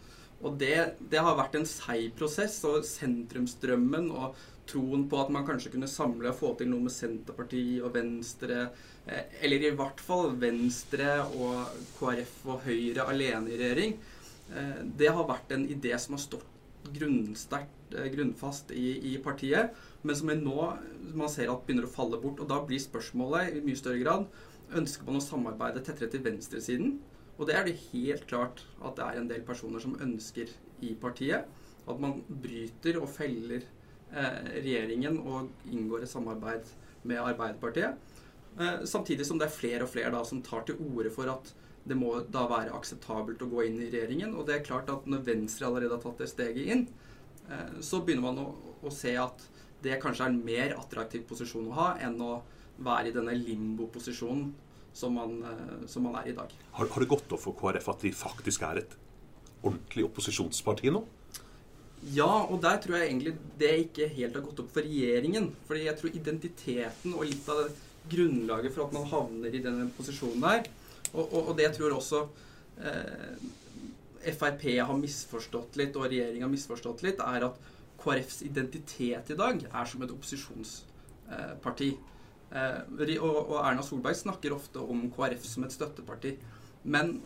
Og 0.43 0.57
det, 0.59 0.97
det 1.11 1.21
har 1.23 1.37
vært 1.37 1.55
en 1.59 1.67
seig 1.69 2.11
prosess, 2.17 2.59
og 2.67 2.83
sentrumsdrømmen 2.87 4.11
og 4.13 4.35
troen 4.69 5.05
på 5.09 5.19
at 5.21 5.31
man 5.33 5.45
kanskje 5.47 5.71
kunne 5.75 5.89
samle 5.89 6.31
og 6.31 6.39
få 6.39 6.51
til 6.59 6.69
noe 6.71 6.87
med 6.87 6.93
Senterpartiet 6.93 7.85
og 7.85 7.93
Venstre, 7.95 8.69
eh, 9.05 9.37
eller 9.45 9.67
i 9.67 9.75
hvert 9.77 10.01
fall 10.01 10.33
Venstre 10.41 11.19
og 11.37 11.77
KrF 11.99 12.35
og 12.49 12.65
Høyre 12.65 13.07
alene 13.11 13.53
i 13.53 13.59
regjering, 13.61 13.95
eh, 14.51 14.81
det 14.97 15.13
har 15.13 15.29
vært 15.29 15.53
en 15.55 15.67
idé 15.69 15.93
som 16.01 16.17
har 16.17 16.25
stått 16.25 16.51
grunnsterkt, 16.93 17.95
eh, 17.97 18.09
grunnfast 18.13 18.71
i, 18.71 19.13
i, 19.13 19.17
partiet, 19.17 19.73
men 20.03 20.15
som 20.15 20.29
nå 20.29 20.77
man 21.13 21.29
ser 21.29 21.49
at 21.49 21.65
begynner 21.65 21.87
å 21.87 21.95
falle 21.95 22.21
bort. 22.21 22.41
Og 22.41 22.49
da 22.49 22.59
blir 22.61 22.81
spørsmålet 22.81 23.55
i 23.55 23.65
mye 23.65 23.79
større 23.79 24.01
grad 24.01 24.27
ønsker 24.75 25.05
man 25.05 25.19
å 25.19 25.23
samarbeide 25.23 25.83
tettere 25.85 26.09
til 26.09 26.23
venstresiden. 26.25 26.99
Og 27.35 27.47
det 27.47 27.55
er 27.55 27.65
det 27.67 27.79
helt 27.91 28.27
klart 28.29 28.63
at 28.81 28.95
det 28.97 29.05
er 29.05 29.19
en 29.19 29.29
del 29.29 29.41
personer 29.47 29.83
som 29.83 29.97
ønsker 30.01 30.51
i 30.85 30.93
partiet. 30.99 31.47
At 31.85 31.99
man 32.01 32.21
bryter 32.29 32.97
og 33.01 33.09
feller 33.11 33.65
Eh, 34.15 34.43
regjeringen 34.61 35.17
og 35.27 35.49
inngår 35.67 36.05
et 36.05 36.11
samarbeid 36.11 36.69
med 37.09 37.19
Arbeiderpartiet. 37.19 37.97
Eh, 38.59 38.83
samtidig 38.87 39.25
som 39.27 39.39
det 39.39 39.49
er 39.49 39.55
flere 39.55 39.83
og 39.83 39.89
flere 39.91 40.11
da, 40.13 40.21
som 40.23 40.43
tar 40.45 40.63
til 40.63 40.77
orde 40.79 41.11
for 41.11 41.27
at 41.31 41.49
det 41.85 41.97
må 41.99 42.13
da 42.31 42.45
være 42.49 42.73
akseptabelt 42.77 43.43
å 43.43 43.49
gå 43.51 43.65
inn 43.65 43.81
i 43.81 43.89
regjeringen. 43.89 44.37
Og 44.37 44.47
det 44.47 44.55
er 44.55 44.67
klart 44.67 44.89
at 44.93 45.09
når 45.09 45.25
Venstre 45.25 45.67
allerede 45.67 45.97
har 45.97 46.03
tatt 46.05 46.23
det 46.23 46.29
steget 46.31 46.71
inn, 46.71 46.85
eh, 47.49 47.81
så 47.81 47.99
begynner 48.05 48.29
man 48.29 48.39
å, 48.45 48.47
å 48.85 48.93
se 48.93 49.17
at 49.19 49.43
det 49.83 49.99
kanskje 50.01 50.29
er 50.29 50.31
en 50.31 50.45
mer 50.45 50.77
attraktiv 50.77 51.25
posisjon 51.27 51.67
å 51.67 51.75
ha 51.75 51.89
enn 52.05 52.15
å 52.23 52.37
være 52.85 53.09
i 53.09 53.15
denne 53.15 53.35
limbo-posisjonen 53.35 54.53
som, 54.95 55.17
som, 55.91 56.05
man 56.07 56.15
er 56.21 56.31
i 56.31 56.35
dag. 56.37 56.53
Har, 56.77 56.87
har 56.87 57.03
det 57.03 57.11
gått 57.11 57.35
opp 57.35 57.43
for 57.43 57.57
KrF 57.59 57.91
at 57.91 58.05
de 58.05 58.13
faktisk 58.15 58.63
er 58.67 58.81
et 58.85 58.95
ordentlig 59.65 60.05
opposisjonsparti 60.07 60.93
nå? 60.93 61.03
Ja, 62.13 62.45
og 62.45 62.59
der 62.61 62.77
tror 62.81 62.99
jeg 62.99 63.09
egentlig 63.09 63.33
det 63.59 63.71
ikke 63.87 64.07
helt 64.13 64.37
har 64.37 64.45
gått 64.45 64.61
opp 64.61 64.71
for 64.73 64.85
regjeringen. 64.85 65.49
Fordi 65.67 65.87
jeg 65.87 65.99
tror 65.99 66.17
identiteten 66.19 67.15
og 67.17 67.27
litt 67.27 67.49
av 67.49 67.63
det 67.63 67.69
grunnlaget 68.11 68.73
for 68.75 68.85
at 68.85 68.93
man 68.93 69.07
havner 69.09 69.53
i 69.55 69.61
denne 69.63 69.87
posisjonen 69.97 70.43
der, 70.43 70.67
og, 71.15 71.23
og, 71.23 71.39
og 71.49 71.53
det 71.57 71.71
tror 71.73 71.95
også 71.95 72.25
eh, 72.85 73.37
Frp 74.25 74.65
har 74.81 74.97
misforstått 74.99 75.77
litt, 75.79 75.97
og 75.97 76.09
regjeringen 76.09 76.45
har 76.45 76.51
misforstått 76.53 77.03
litt, 77.05 77.21
er 77.21 77.47
at 77.47 77.71
KrFs 78.01 78.43
identitet 78.45 79.31
i 79.33 79.37
dag 79.37 79.63
er 79.65 79.89
som 79.89 80.03
et 80.05 80.13
opposisjonsparti. 80.13 81.89
Eh, 81.95 82.11
og 82.51 83.55
Erna 83.61 83.83
Solberg 83.83 84.17
snakker 84.19 84.53
ofte 84.55 84.83
om 84.83 85.07
KrF 85.13 85.47
som 85.47 85.65
et 85.65 85.73
støtteparti. 85.75 86.35
Men 86.85 87.17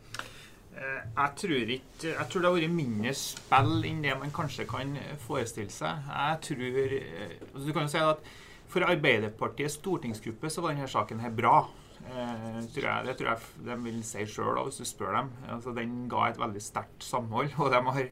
Eh, 0.78 1.00
jeg 1.04 1.32
tror 1.42 1.72
ikke 1.74 2.12
Jeg 2.12 2.26
tror 2.30 2.42
det 2.42 2.50
har 2.50 2.56
vært 2.58 2.74
mindre 2.74 3.14
spill 3.18 3.86
enn 3.88 4.04
det 4.04 4.14
man 4.20 4.34
kanskje 4.34 4.66
kan 4.68 4.94
forestille 5.24 5.72
seg. 5.74 6.06
Jeg 6.08 6.38
tror 6.48 6.94
eh, 7.00 7.34
altså 7.48 7.66
Du 7.66 7.72
kan 7.74 7.88
jo 7.88 7.92
si 7.94 8.04
at 8.04 8.30
for 8.68 8.84
Arbeiderpartiets 8.84 9.78
stortingsgruppe 9.78 10.50
så 10.52 10.60
var 10.60 10.74
denne 10.74 10.88
saken 10.90 11.22
her 11.24 11.32
bra. 11.32 11.62
Eh, 12.04 12.58
tror 12.74 12.84
jeg, 12.84 13.06
det 13.06 13.14
tror 13.18 13.30
jeg 13.30 13.66
de 13.66 13.76
vil 13.86 14.02
si 14.04 14.26
sjøl 14.28 14.60
hvis 14.66 14.80
du 14.82 14.88
spør 14.88 15.16
dem. 15.16 15.30
Altså, 15.48 15.72
den 15.76 16.02
ga 16.10 16.28
et 16.28 16.40
veldig 16.40 16.62
sterkt 16.62 17.04
samhold. 17.04 17.54
Og 17.58 17.72
de 17.72 17.80
har 17.88 18.10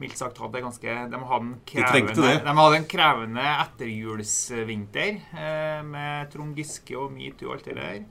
mildt 0.00 0.18
sagt 0.20 0.38
hadde 0.42 0.60
ganske 0.60 0.94
De 1.10 1.20
hadde 1.30 1.46
en 1.46 1.56
krevende, 1.68 2.34
de 2.44 2.54
hadde 2.58 2.78
en 2.80 2.90
krevende 2.90 3.46
etterjulsvinter 3.52 5.20
eh, 5.32 5.80
med 5.86 6.30
Trond 6.32 6.58
Giske 6.58 6.98
og 7.00 7.14
metoo 7.14 7.50
og 7.50 7.56
alt 7.56 7.70
det 7.70 7.76
der. 7.80 8.04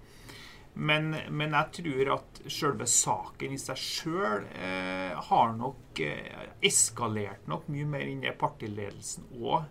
Men, 0.75 1.13
men, 1.31 1.53
jeg 1.55 1.71
tror 1.77 2.09
at 2.17 2.39
selve 2.51 2.87
saken 2.89 3.53
i 3.55 3.59
seg 3.59 3.79
sjøl 3.79 4.43
eh, 4.59 5.13
har 5.29 5.53
nok 5.55 6.01
eh, 6.03 6.49
eskalert 6.67 7.47
nok 7.47 7.69
mye 7.71 7.87
mer 7.87 8.03
enn 8.09 8.25
det 8.25 8.33
partiledelsen 8.41 9.29
òg 9.39 9.61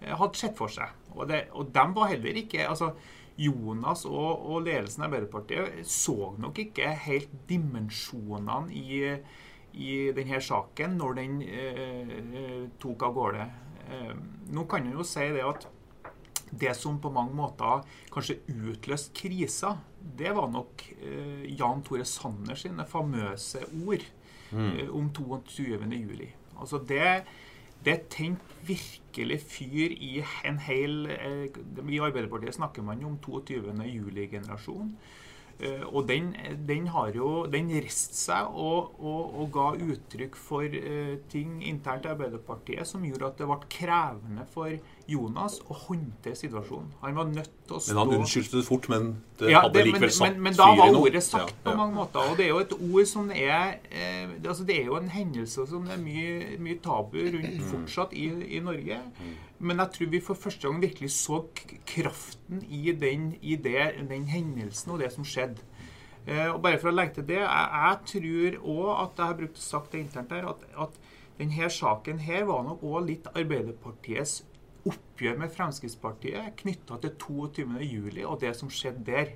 eh, 0.00 0.14
hadde 0.16 0.40
sett 0.40 0.56
for 0.56 0.72
seg. 0.72 0.94
Og, 1.12 1.26
det, 1.28 1.44
og 1.52 1.68
dem 1.74 1.92
var 1.96 2.14
heller 2.14 2.40
ikke 2.40 2.64
altså 2.64 2.94
Jonas 3.36 4.06
og, 4.08 4.46
og 4.46 4.64
ledelsen 4.64 5.04
av 5.04 5.10
Arbeiderpartiet 5.10 5.84
så 5.90 6.32
nok 6.40 6.62
ikke 6.64 6.94
helt 7.10 7.34
dimensjonene 7.50 8.72
i 8.72 9.02
i 9.74 10.12
denne 10.14 10.40
saken 10.42 10.98
når 11.00 11.16
den 11.18 11.38
eh, 11.42 12.66
tok 12.80 13.06
av 13.08 13.14
gårde. 13.16 13.46
Eh, 13.90 14.12
nå 14.54 14.66
kan 14.70 14.86
en 14.86 14.98
jo 15.00 15.06
si 15.06 15.26
det 15.34 15.44
at 15.46 15.66
det 16.54 16.74
som 16.78 17.00
på 17.02 17.10
mange 17.10 17.34
måter 17.34 17.82
kanskje 18.14 18.38
utløste 18.52 19.14
krisa, 19.16 19.74
det 19.98 20.34
var 20.36 20.50
nok 20.52 20.84
eh, 21.00 21.46
Jan 21.56 21.82
Tore 21.86 22.06
Sanner 22.08 22.58
sine 22.58 22.86
famøse 22.86 23.64
ord 23.84 24.04
mm. 24.52 24.70
Eh, 24.84 24.94
om 24.94 25.10
22.07. 25.10 26.28
Altså 26.60 26.78
det, 26.78 27.24
det 27.84 27.98
tente 28.12 28.54
virkelig 28.64 29.40
fyr 29.42 29.94
i 29.96 30.22
en 30.46 30.60
hel 30.62 31.10
eh, 31.10 31.48
I 31.50 32.00
Arbeiderpartiet 32.00 32.56
snakker 32.56 32.86
man 32.86 33.02
jo 33.02 33.10
om 33.10 33.18
22. 33.18 33.74
Eh, 35.60 35.84
og 35.86 36.08
den, 36.08 36.32
den, 36.68 36.88
har 36.90 37.12
jo 37.14 37.44
Den 37.46 37.68
reiste 37.70 38.16
seg 38.18 38.48
og, 38.58 38.96
og, 38.98 39.36
og, 39.38 39.44
ga 39.54 39.66
uttrykk 39.78 40.34
for 40.34 40.66
uh, 40.66 41.14
ting 41.30 41.60
internt 41.62 42.08
i 42.08 42.10
Arbeiderpartiet 42.10 42.88
som 42.88 43.04
gjorde 43.06 43.28
at 43.28 43.38
det 43.38 43.46
ble 43.46 43.58
krevende 43.70 44.46
for 44.50 44.74
Jonas 45.06 45.60
å 45.68 45.76
håndtere 45.84 46.34
situasjonen. 46.38 46.90
Han 47.04 47.18
var 47.20 47.30
nødt 47.30 47.52
til 47.68 47.76
å 47.76 47.80
stå 47.80 47.92
Men 47.92 48.00
han 48.00 48.18
unnskyldte 48.18 48.58
det 48.58 48.66
fort, 48.66 48.88
men 48.90 49.08
det 49.38 49.52
ja, 49.52 49.62
hadde 49.62 49.78
det, 49.78 49.86
likevel 49.90 50.12
satt 50.16 50.26
men, 50.32 50.42
men, 50.48 50.58
da 50.58 50.68
var 50.80 50.98
ordet 50.98 51.22
sagt 51.26 51.54
ja, 51.54 51.60
på 51.68 51.76
mange 51.78 51.98
måter. 52.00 52.30
Og 52.30 52.38
det 52.40 52.46
er 52.48 52.50
jo 52.50 52.60
et 52.64 52.76
ord 52.78 53.10
som 53.12 53.30
er 53.30 53.64
eh, 53.90 54.34
det, 54.34 54.46
altså 54.48 54.66
det 54.66 54.78
er 54.80 54.90
jo 54.90 54.98
en 54.98 55.10
hendelse 55.12 55.66
som 55.70 55.86
det 55.86 55.94
er 55.98 56.02
mye, 56.02 56.58
mye 56.64 56.80
tabu 56.82 57.20
rundt 57.20 57.60
mm. 57.60 57.66
fortsatt 57.70 58.16
i, 58.16 58.30
i 58.58 58.62
Norge. 58.64 59.02
Men 59.64 59.80
jeg 59.80 59.94
tror 59.94 60.10
vi 60.12 60.20
for 60.24 60.38
første 60.38 60.68
gang 60.68 60.82
virkelig 60.82 61.10
så 61.16 61.40
kraften 61.88 62.62
i 62.68 62.92
den, 62.92 63.30
i 63.40 63.56
det, 63.56 63.94
den 64.10 64.28
hendelsen 64.28 64.92
og 64.92 65.00
det 65.00 65.10
som 65.14 65.24
skjedde. 65.24 65.64
Eh, 66.26 66.48
og 66.48 66.60
bare 66.64 66.80
for 66.80 66.90
å 66.90 66.94
legge 66.94 67.18
til 67.18 67.28
det, 67.28 67.40
jeg, 67.42 67.68
jeg 67.84 67.98
tror 68.10 68.58
òg 68.74 68.90
at 68.94 69.18
jeg 69.20 69.30
har 69.30 69.38
brukt 69.40 69.60
sagt 69.60 69.92
det 69.92 70.04
internt 70.04 70.32
her, 70.32 70.48
at, 70.52 70.64
at 70.86 71.00
denne 71.40 71.68
saken 71.72 72.20
her 72.24 72.46
var 72.48 72.64
nok 72.64 72.84
òg 72.86 73.08
litt 73.08 73.28
Arbeiderpartiets 73.34 74.42
oppgjør 74.88 75.40
med 75.40 75.52
Fremskrittspartiet 75.52 76.56
knytta 76.60 77.00
til 77.02 77.14
22.07. 77.20 78.24
og 78.24 78.40
det 78.40 78.54
som 78.56 78.72
skjedde 78.72 79.04
der. 79.08 79.34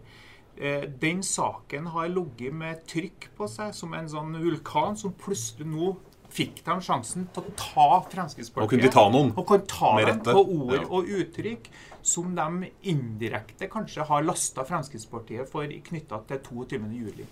Eh, 0.57 0.89
den 1.01 1.23
saken 1.23 1.87
har 1.95 2.09
ligget 2.13 2.55
med 2.55 2.85
trykk 2.91 3.31
på 3.39 3.49
seg 3.51 3.75
som 3.77 3.93
en 3.95 4.09
sånn 4.11 4.37
vulkan 4.43 4.97
som 4.99 5.15
plutselig 5.17 5.69
nå 5.69 5.93
fikk 6.33 6.63
de 6.67 6.77
sjansen 6.85 7.29
til 7.35 7.45
å 7.45 7.53
ta 7.59 7.87
Fremskrittspartiet. 8.13 8.67
Og 8.67 8.73
kunne 8.73 8.87
de 8.87 8.95
ta 8.95 9.05
noen 9.13 9.33
og 9.35 9.47
kunne 9.49 9.69
ta 9.71 9.93
med 9.97 10.07
dem 10.07 10.19
rette. 10.19 10.35
på 10.35 10.43
ord 10.45 10.75
ja. 10.77 10.83
og 10.89 11.13
uttrykk 11.21 11.71
som 12.09 12.35
de 12.37 12.71
indirekte 12.89 13.69
kanskje 13.71 14.07
har 14.09 14.27
lasta 14.27 14.65
Fremskrittspartiet 14.69 15.51
for 15.51 15.69
knytta 15.89 16.21
til 16.29 16.43
22.07. 16.51 17.25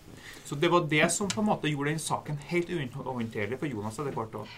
Så 0.47 0.59
det 0.61 0.71
var 0.73 0.89
det 0.91 1.07
som 1.15 1.31
på 1.31 1.43
en 1.43 1.51
måte 1.51 1.71
gjorde 1.71 1.95
den 1.95 2.03
saken 2.03 2.41
helt 2.51 2.73
uhåndterlig 2.73 3.61
for 3.61 3.71
Jonas 3.71 4.01
etter 4.01 4.17
hvert 4.17 4.41
år. 4.43 4.57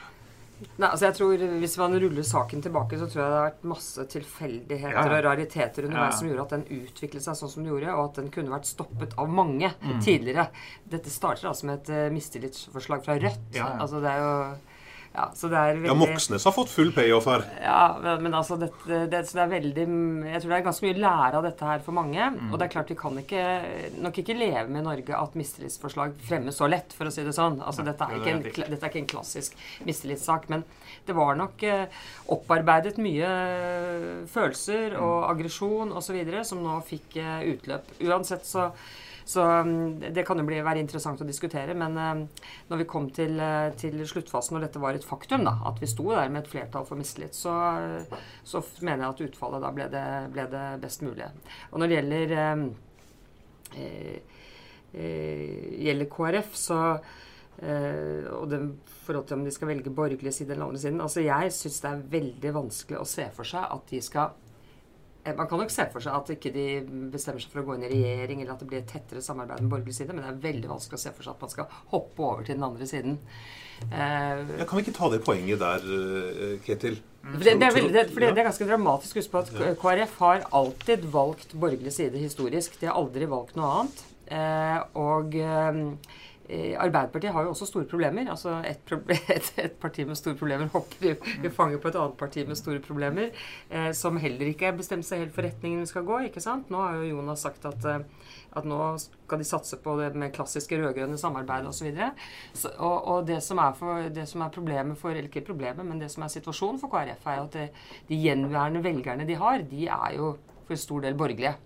Nei, 0.79 0.89
altså 0.89 1.07
jeg 1.07 1.17
tror 1.19 1.43
Hvis 1.63 1.77
man 1.79 1.95
ruller 2.03 2.27
saken 2.27 2.63
tilbake, 2.65 2.99
så 2.99 3.07
tror 3.07 3.23
jeg 3.23 3.31
det 3.31 3.39
har 3.39 3.47
vært 3.49 3.67
masse 3.73 4.07
tilfeldigheter 4.15 4.97
ja, 4.97 5.05
ja. 5.05 5.19
og 5.19 5.27
rariteter 5.27 5.89
underveis 5.89 6.17
ja, 6.17 6.19
som 6.21 6.31
gjorde 6.31 6.47
at 6.47 6.55
den 6.57 6.65
utviklet 6.81 7.27
seg 7.27 7.39
sånn 7.39 7.53
som 7.53 7.63
den 7.63 7.73
gjorde, 7.73 7.95
og 7.95 8.03
at 8.09 8.21
den 8.23 8.33
kunne 8.35 8.55
vært 8.55 8.71
stoppet 8.71 9.15
av 9.21 9.31
mange 9.31 9.71
mm. 9.79 10.01
tidligere. 10.05 10.49
Dette 10.91 11.13
starter 11.13 11.51
altså 11.51 11.69
med 11.71 11.83
et 11.83 11.93
uh, 11.95 12.15
mistillitsforslag 12.15 13.07
fra 13.07 13.19
Rødt. 13.23 13.61
Altså 13.69 14.03
det 14.03 14.13
er 14.13 14.25
jo 14.25 14.35
ja, 15.19 15.25
så 15.35 15.49
det 15.51 15.59
er 15.59 15.73
veldig... 15.75 15.89
ja, 15.91 15.95
Moxnes 15.99 16.45
har 16.47 16.55
fått 16.55 16.71
full 16.71 16.93
payoff 16.95 17.27
her. 17.27 17.43
Ja, 17.59 18.17
men 18.23 18.35
altså 18.39 18.55
dette, 18.61 18.79
det, 18.87 19.07
det, 19.11 19.23
er 19.35 19.51
veldig 19.51 19.87
Jeg 20.29 20.43
tror 20.45 20.53
det 20.53 20.59
er 20.59 20.67
ganske 20.69 20.87
mye 20.87 20.99
lære 21.03 21.41
av 21.41 21.47
dette 21.49 21.71
her 21.71 21.83
for 21.83 21.97
mange. 21.97 22.29
Mm. 22.37 22.53
Og 22.53 22.55
det 22.55 22.69
er 22.69 22.73
klart 22.77 22.93
vi 22.93 22.99
kan 23.01 23.19
ikke, 23.19 23.43
nok 24.05 24.21
ikke 24.23 24.37
leve 24.39 24.67
med 24.69 24.85
i 24.85 24.87
Norge 24.87 25.19
at 25.19 25.35
mistillitsforslag 25.39 26.15
fremmes 26.29 26.61
så 26.63 26.69
lett, 26.71 26.95
for 26.95 27.11
å 27.11 27.15
si 27.15 27.27
det 27.27 27.35
sånn. 27.35 27.59
Altså 27.67 27.83
dette 27.89 28.07
er 28.07 28.21
ikke 28.21 28.37
en, 28.37 28.45
dette 28.47 28.79
er 28.79 28.93
ikke 28.93 29.03
en 29.03 29.11
klassisk 29.17 29.59
mistillitssak. 29.89 30.47
Men 30.55 30.63
det 31.09 31.19
var 31.19 31.35
nok 31.41 31.67
eh, 31.67 32.01
opparbeidet 32.37 32.95
mye 33.03 33.35
følelser 34.31 34.95
og 35.01 35.17
mm. 35.19 35.29
aggresjon 35.33 35.99
osv. 35.99 36.23
som 36.47 36.63
nå 36.63 36.79
fikk 36.87 37.19
eh, 37.25 37.43
utløp. 37.57 37.91
Uansett 38.07 38.47
så 38.47 38.71
så 39.29 39.45
um, 39.61 40.01
det 40.01 40.23
kan 40.25 40.41
jo 40.41 40.45
bli, 40.49 40.57
være 40.65 40.81
interessant 40.81 41.21
å 41.21 41.27
diskutere. 41.29 41.75
Men 41.77 41.97
um, 42.01 42.23
når 42.71 42.81
vi 42.81 42.87
kom 42.89 43.11
til, 43.13 43.35
uh, 43.37 43.69
til, 43.77 44.01
sluttfasen, 44.09 44.57
og 44.57 44.65
dette 44.65 44.81
var 44.81 44.97
et 44.97 45.05
faktum, 45.05 45.45
da, 45.45 45.59
at 45.69 45.83
vi 45.83 45.91
sto 45.91 46.07
der 46.15 46.33
med 46.33 46.47
et 46.47 46.49
flertall 46.49 46.87
for 46.89 46.97
mistillit, 46.97 47.37
så, 47.37 47.53
så 48.49 48.65
mener 48.81 49.05
jeg 49.05 49.11
at 49.11 49.23
utfallet 49.27 49.65
da 49.67 49.75
ble 49.77 49.91
det, 49.93 50.07
ble 50.33 50.49
det 50.55 50.65
best 50.81 51.05
mulige. 51.05 51.29
Og 51.69 51.83
når 51.83 51.93
det 51.93 51.99
gjelder 51.99 52.35
um, 52.39 52.65
eh, 53.77 54.43
eh, 54.97 55.73
gjelder 55.89 56.13
KrF, 56.17 56.61
så 56.67 56.83
Uh, 57.59 58.23
og 58.39 58.45
det 58.53 58.59
forhold 59.03 59.25
til 59.27 59.35
om 59.35 59.41
de 59.43 59.51
skal 59.51 59.67
velge 59.73 59.91
borgerlig 59.91 60.31
side 60.31 60.53
eller 60.55 60.69
andre 60.69 60.79
siden. 60.79 61.01
Altså 61.03 61.25
Jeg 61.25 61.51
syns 61.57 61.81
det 61.83 61.89
er 61.91 62.05
veldig 62.13 62.53
vanskelig 62.55 63.01
å 63.01 63.09
se 63.11 63.25
for 63.35 63.51
seg 63.51 63.65
at 63.75 63.91
de 63.91 63.99
skal 63.99 64.37
Eh, 64.39 64.48
man 65.37 65.49
kan 65.51 65.61
nok 65.63 65.73
se 65.73 65.87
for 65.93 66.05
seg 66.05 66.17
at 66.17 66.33
ikke 66.35 66.53
de 66.55 66.67
bestemmer 67.13 67.43
seg 67.43 67.53
for 67.53 67.63
å 67.63 67.67
gå 67.69 67.77
inn 67.77 67.87
i 67.87 67.93
regjering, 67.93 68.43
eller 68.43 68.55
at 68.55 68.63
det 68.63 68.69
blir 68.71 68.83
et 68.83 68.91
tettere 68.91 69.23
samarbeid 69.25 69.65
med 69.65 69.73
borgerlig 69.73 69.97
side, 69.97 70.15
men 70.15 70.25
det 70.25 70.33
er 70.33 70.43
veldig 70.49 70.71
vanskelig 70.71 71.01
å 71.01 71.05
se 71.05 71.15
for 71.17 71.27
seg 71.27 71.35
at 71.35 71.47
man 71.47 71.55
skal 71.55 71.81
hoppe 71.93 72.25
over 72.25 72.47
til 72.47 72.59
den 72.59 72.67
andre 72.69 72.89
siden. 72.91 73.19
Uh, 73.79 74.43
jeg 74.59 74.67
kan 74.67 74.79
vi 74.79 74.85
ikke 74.87 74.97
ta 74.97 75.09
det 75.13 75.21
poenget 75.27 75.63
der, 75.63 75.85
uh, 75.87 76.55
Ketil? 76.65 77.01
For 77.29 77.45
det, 77.45 77.59
det, 77.61 77.67
er 77.69 77.75
veldig, 77.77 77.93
det, 77.95 78.05
for 78.11 78.25
det, 78.25 78.31
er 78.33 78.49
ganske 78.49 78.69
dramatisk. 78.71 79.19
Husk 79.21 79.35
på 79.35 79.43
at 79.43 79.51
KrF 79.83 80.15
har 80.23 80.47
alltid 80.57 81.05
valgt 81.13 81.53
borgerlig 81.53 81.93
side 81.93 82.23
historisk. 82.23 82.79
De 82.81 82.89
har 82.89 82.97
aldri 82.99 83.29
valgt 83.29 83.59
noe 83.59 83.69
annet. 83.75 84.05
Og 84.97 85.35
eh, 85.37 85.83
Arbeiderpartiet 86.49 87.33
har 87.35 87.45
jo 87.45 87.51
også 87.53 87.67
store 87.69 87.85
problemer. 87.89 88.31
altså 88.31 88.63
Et, 88.65 88.93
et, 89.37 89.53
et 89.59 89.75
parti 89.81 90.05
med 90.09 90.17
store 90.17 90.37
problemer 90.39 90.71
hopper 90.73 91.11
i, 91.11 91.51
fanget 91.53 91.83
på 91.83 91.91
et 91.91 91.99
annet 92.01 92.17
parti 92.17 92.45
med 92.49 92.57
store 92.57 92.81
problemer, 92.81 93.29
eh, 93.71 93.91
som 93.93 94.17
heller 94.17 94.49
ikke 94.49 94.71
har 94.71 94.79
bestemt 94.79 95.07
seg 95.07 95.25
helt 95.25 95.35
for 95.35 95.45
retningen 95.45 95.85
vi 95.85 95.91
skal 95.91 96.07
gå. 96.09 96.23
ikke 96.29 96.41
sant? 96.41 96.71
Nå 96.73 96.81
har 96.81 96.97
jo 96.97 97.11
Jonas 97.13 97.45
sagt 97.45 97.69
at, 97.69 97.85
eh, 97.85 98.33
at 98.57 98.69
nå 98.69 98.81
skal 99.03 99.43
de 99.43 99.49
satse 99.49 99.77
på 99.85 99.99
det 100.01 100.15
med 100.17 100.33
klassiske 100.33 100.81
rød-grønne 100.81 101.21
samarbeid 101.21 101.69
osv. 101.69 101.93
Og, 101.93 102.73
og, 102.79 102.99
og 103.13 103.29
det, 103.29 103.43
som 103.45 103.61
er 103.61 103.77
for, 103.77 104.09
det 104.09 104.29
som 104.29 104.43
er 104.43 104.55
problemet 104.55 104.99
for 104.99 105.11
Eller 105.13 105.29
ikke 105.29 105.47
problemet, 105.53 105.85
men 105.85 106.01
det 106.01 106.11
som 106.13 106.25
er 106.25 106.33
situasjonen 106.33 106.81
for 106.81 106.93
KrF, 106.93 107.27
er 107.27 107.45
at 107.45 107.81
de 108.09 108.23
gjenværende 108.25 108.85
velgerne 108.85 109.29
de 109.29 109.37
har, 109.37 109.65
de 109.69 109.87
er 109.87 110.17
jo 110.17 110.37
for 110.65 110.77
en 110.77 110.87
stor 110.87 111.05
del 111.05 111.17
borgerlige. 111.17 111.57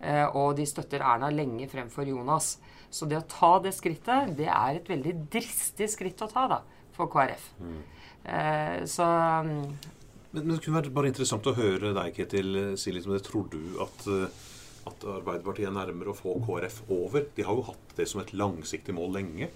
Eh, 0.00 0.26
og 0.36 0.56
de 0.58 0.66
støtter 0.68 1.04
Erna 1.04 1.30
lenge 1.32 1.68
fremfor 1.70 2.08
Jonas. 2.08 2.56
Så 2.92 3.08
det 3.08 3.18
å 3.18 3.26
ta 3.28 3.56
det 3.64 3.74
skrittet, 3.76 4.34
det 4.38 4.48
er 4.52 4.78
et 4.78 4.88
veldig 4.90 5.14
dristig 5.32 5.88
skritt 5.92 6.22
å 6.24 6.30
ta 6.30 6.46
da, 6.50 6.60
for 6.96 7.10
KrF. 7.12 7.50
Eh, 8.26 8.82
så 8.88 9.06
mm, 9.46 9.52
men, 10.36 10.42
men, 10.42 10.52
det 10.56 10.62
kunne 10.64 10.80
vært 10.82 10.94
bare 10.94 11.10
interessant 11.10 11.46
å 11.48 11.56
høre 11.56 11.94
deg, 11.96 12.12
Ketil, 12.16 12.60
si 12.80 12.92
litt 12.92 13.06
om 13.08 13.14
det. 13.16 13.22
Tror 13.26 13.48
du 13.52 13.78
at, 13.82 14.08
eh, 14.12 14.42
at 14.90 15.06
Arbeiderpartiet 15.16 15.70
er 15.70 15.76
nærmere 15.76 16.12
å 16.12 16.18
få 16.18 16.36
KrF 16.44 16.82
over? 16.92 17.28
De 17.36 17.46
har 17.46 17.56
jo 17.56 17.68
hatt 17.70 17.96
det 17.98 18.08
som 18.10 18.22
et 18.22 18.34
langsiktig 18.36 18.94
mål 18.96 19.16
lenge. 19.20 19.50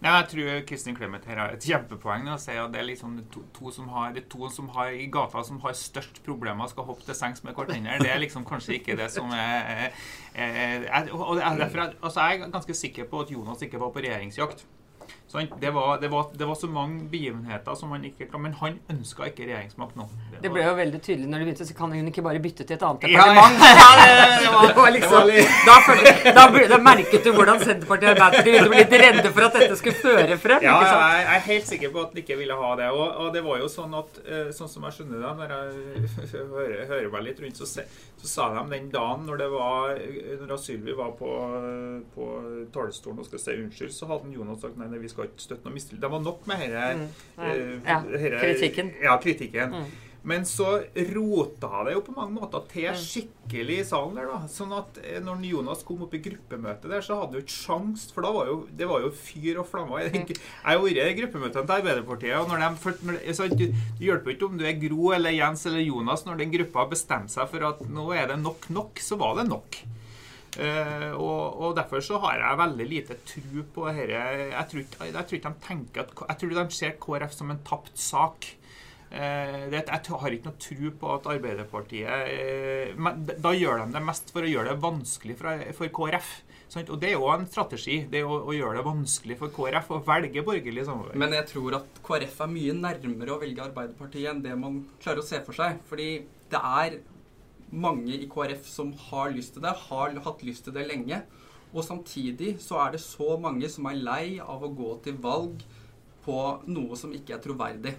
Nei, 0.00 0.12
jeg 0.12 0.28
tror 0.32 0.62
Kristin 0.68 0.96
Clemet 0.96 1.26
her 1.28 1.40
har 1.40 1.54
et 1.56 1.64
kjempepoeng 1.66 2.24
når 2.26 2.40
si 2.42 2.56
at 2.56 2.72
det 2.72 2.80
er 2.80 2.88
liksom 2.88 3.18
to, 3.32 3.42
to, 3.56 3.72
som 3.74 3.88
har, 3.92 4.12
de 4.16 4.22
to 4.32 4.50
som 4.52 4.70
har 4.76 4.92
i 4.94 5.08
gata 5.12 5.42
som 5.46 5.60
har 5.64 5.76
størst 5.76 6.22
problemer, 6.26 6.68
skal 6.72 6.88
hoppe 6.88 7.04
til 7.06 7.16
sengs 7.18 7.44
med 7.44 7.56
hverandre. 7.56 7.98
Det 8.02 8.12
er 8.12 8.22
liksom 8.22 8.46
kanskje 8.48 8.78
ikke 8.78 8.96
det 8.98 9.10
som 9.12 9.32
er, 9.36 9.92
er, 10.34 10.88
er 10.88 11.12
og 11.12 11.40
derfor, 11.60 11.92
altså 12.02 12.26
Jeg 12.26 12.40
er 12.40 12.50
ganske 12.52 12.74
sikker 12.74 13.08
på 13.10 13.24
at 13.24 13.32
Jonas 13.32 13.62
ikke 13.62 13.80
var 13.80 13.92
på 13.94 14.04
regjeringsjakt. 14.04 14.66
Det 15.60 15.70
var, 15.70 16.00
det, 16.00 16.08
var, 16.08 16.26
det, 16.32 16.44
var, 16.44 16.54
så 16.54 16.66
mange 16.66 17.08
begivenheter 17.10 17.74
som 17.74 17.90
han 17.92 18.04
ikke 18.08 18.24
kan 18.30 18.40
Men 18.40 18.54
han 18.56 18.78
ønska 18.88 19.26
ikke 19.28 19.44
regjeringsmakt 19.44 19.96
nå. 19.98 20.06
Det, 20.30 20.38
det 20.46 20.52
ble 20.54 20.62
jo 20.64 20.72
veldig 20.78 21.00
tydelig 21.02 21.28
når 21.28 21.42
det 21.42 21.48
begynte, 21.48 21.66
så 21.68 21.76
kan 21.76 21.92
hun 21.92 22.08
ikke 22.08 22.24
bare 22.24 22.40
bytte 22.40 22.64
til 22.64 22.76
et 22.78 22.84
annet 22.86 23.04
departement. 23.04 23.58
Ja, 23.60 23.72
ja, 24.46 24.86
liksom, 24.96 25.28
da, 25.66 25.76
da, 26.38 26.46
da, 26.72 26.78
merket 26.80 27.26
du 27.26 27.32
hvordan 27.36 27.60
Senterpartiet 27.60 28.14
og 28.14 28.14
Arbeiderpartiet 28.14 28.70
ble 28.70 28.80
litt 28.80 28.96
redde 29.02 29.32
for 29.32 29.48
at 29.48 29.58
dette 29.58 29.76
skulle 29.80 30.00
føre 30.00 30.38
frem. 30.40 30.64
Ja, 30.64 30.76
jeg 30.86 31.28
er 31.34 31.44
helt 31.50 31.68
sikker 31.68 31.92
på 31.92 32.06
at 32.06 32.16
de 32.16 32.24
ikke 32.24 32.38
ville 32.40 32.56
ha 32.56 32.72
det. 32.80 32.88
Og, 32.94 33.04
og 33.26 33.30
det 33.36 33.44
var 33.44 33.60
jo 33.60 33.68
sånn 33.72 33.98
at, 33.98 34.20
eh, 34.24 34.48
sånn 34.56 34.72
som 34.72 34.88
jeg 34.88 34.98
skjønner 34.98 35.26
det, 35.26 35.34
når 35.42 35.54
jeg 35.56 36.32
hører, 36.54 36.84
hører 36.94 37.10
meg 37.12 37.26
litt 37.28 37.44
rundt, 37.44 37.60
så, 37.60 37.68
så, 37.68 38.30
sa 38.30 38.48
de 38.54 38.64
den 38.72 38.88
dagen 38.94 39.26
når 39.26 39.38
det 39.42 39.46
var 39.52 40.00
Når 40.46 40.58
Sylvi 40.60 40.94
var 40.96 41.12
på, 41.18 41.28
på 42.14 42.26
talerstolen 42.74 43.20
og 43.20 43.28
skulle 43.28 43.42
si 43.42 43.60
unnskyld, 43.60 43.92
så 43.94 44.08
hadde 44.10 44.32
Jonas 44.32 44.64
sagt 44.64 44.80
nei, 44.80 44.88
vi 45.02 45.12
skal 45.12 45.30
ikke 45.30 45.44
støtte 45.44 45.68
noe 45.68 45.76
mistillit. 45.76 46.02
Det 46.02 46.10
var 46.12 46.24
nok 46.24 46.48
med 46.50 46.66
denne, 46.66 47.06
mm. 47.06 47.38
uh, 47.38 47.46
ja. 47.86 48.00
Her, 48.00 48.40
kritikken. 48.42 48.92
Ja, 49.04 49.16
kritikken. 49.22 49.76
Mm. 49.76 49.94
Men 50.26 50.42
så 50.42 50.80
rota 51.14 51.84
det 51.86 51.92
jo 51.94 52.00
på 52.02 52.12
mange 52.16 52.34
måter 52.34 52.64
til 52.66 52.88
mm. 52.90 52.98
skikkelig 52.98 53.76
i 53.78 53.84
salen 53.86 54.16
der. 54.18 54.26
da. 54.26 54.40
Sånn 54.50 54.72
at 54.74 54.98
eh, 55.04 55.20
når 55.22 55.44
Jonas 55.46 55.84
kom 55.86 56.02
opp 56.02 56.16
i 56.18 56.20
gruppemøtet 56.24 56.90
der, 56.90 57.04
så 57.06 57.20
hadde 57.20 57.36
du 57.36 57.44
ikke 57.44 57.54
sjans, 57.54 58.08
for 58.10 58.26
da 58.26 58.32
var 58.34 58.50
jo, 58.50 58.56
det 58.74 58.88
var 58.90 59.04
jo 59.04 59.12
fyr 59.14 59.60
og 59.62 59.68
flammer. 59.70 60.02
Jeg 60.02 60.24
mm. 60.24 60.40
har 60.64 60.82
vært 60.82 60.98
i 61.04 61.18
gruppemøtene 61.20 61.62
til 61.62 61.76
Arbeiderpartiet, 61.76 62.34
og 62.40 62.50
når 62.50 62.64
de, 62.66 63.36
så, 63.38 63.46
det 63.54 63.70
hjelper 64.02 64.34
ikke 64.34 64.48
om 64.48 64.58
du 64.58 64.66
er 64.66 64.80
Gro 64.82 65.12
eller 65.14 65.36
Jens 65.36 65.62
eller 65.70 65.86
Jonas. 65.86 66.26
Når 66.26 66.42
den 66.42 66.56
gruppa 66.58 66.88
bestemte 66.90 67.36
seg 67.36 67.46
for 67.52 67.70
at 67.70 67.86
nå 67.86 68.08
er 68.16 68.32
det 68.32 68.40
nok 68.42 68.66
nok, 68.74 68.98
så 69.06 69.20
var 69.22 69.38
det 69.38 69.46
nok. 69.52 69.78
Uh, 70.56 71.12
og, 71.20 71.58
og, 71.60 71.72
Derfor 71.76 72.00
så 72.04 72.20
har 72.22 72.40
jeg 72.40 72.60
veldig 72.62 72.86
lite 72.88 73.18
tro 73.28 73.64
på 73.74 73.88
dette. 73.92 74.20
Jeg 74.52 74.68
tror, 74.70 74.84
ikke, 74.84 75.08
jeg 75.10 75.16
tror 75.16 75.38
ikke 75.38 75.50
de 75.50 75.66
tenker 75.66 76.04
at, 76.06 76.14
jeg 76.30 76.40
tror 76.40 76.54
de 76.56 76.64
ser 76.76 76.96
KrF 77.02 77.34
som 77.36 77.52
en 77.52 77.60
tapt 77.66 78.00
sak. 78.00 78.48
Uh, 79.06 79.68
det, 79.70 79.84
jeg 79.84 80.18
har 80.22 80.34
ikke 80.34 80.48
noe 80.48 80.60
tro 80.62 80.92
på 81.00 81.10
at 81.14 81.28
Arbeiderpartiet 81.30 82.96
uh, 82.96 83.20
Da 83.38 83.52
gjør 83.54 83.84
de 83.84 83.94
det 83.94 84.02
mest 84.02 84.32
for 84.34 84.42
å 84.42 84.50
gjøre 84.50 84.72
det 84.72 84.82
vanskelig 84.82 85.36
for, 85.38 85.66
for 85.78 85.92
KrF. 86.00 86.32
Sant? 86.72 86.90
Og 86.90 86.98
Det 87.00 87.12
er 87.12 87.14
jo 87.14 87.28
en 87.30 87.46
strategi. 87.46 88.00
det 88.10 88.24
å, 88.26 88.40
å, 88.40 88.54
gjøre 88.56 88.80
det 88.80 88.86
vanskelig 88.86 89.36
for 89.40 89.52
KrF 89.54 89.92
å 89.94 90.00
velge 90.08 90.44
borgerlig 90.46 90.86
samarbeid. 90.88 91.20
Men 91.22 91.36
jeg 91.36 91.50
tror 91.52 91.78
at 91.78 92.00
KrF 92.06 92.40
er 92.46 92.54
mye 92.56 92.78
nærmere 92.80 93.36
å 93.36 93.42
velge 93.42 93.68
Arbeiderpartiet 93.68 94.32
enn 94.32 94.42
det 94.44 94.56
man 94.58 94.80
klarer 95.02 95.22
å 95.22 95.28
se 95.28 95.42
for 95.46 95.56
seg. 95.56 95.78
Fordi 95.90 96.08
det 96.50 96.62
er 96.80 96.98
mange 97.70 98.14
i 98.16 98.28
KrF 98.30 98.68
som 98.68 98.92
har 99.08 99.32
lyst 99.34 99.56
til 99.56 99.64
det, 99.64 99.74
har 99.88 100.18
hatt 100.26 100.44
lyst 100.46 100.66
til 100.66 100.76
det 100.76 100.86
lenge. 100.88 101.22
Og 101.74 101.84
samtidig 101.84 102.56
så 102.62 102.78
er 102.84 102.94
det 102.94 103.02
så 103.04 103.36
mange 103.40 103.68
som 103.72 103.88
er 103.90 103.98
lei 104.00 104.26
av 104.40 104.62
å 104.64 104.72
gå 104.72 104.94
til 105.04 105.18
valg 105.22 105.64
på 106.26 106.38
noe 106.70 106.98
som 106.98 107.12
ikke 107.14 107.36
er 107.36 107.42
troverdig. 107.42 107.96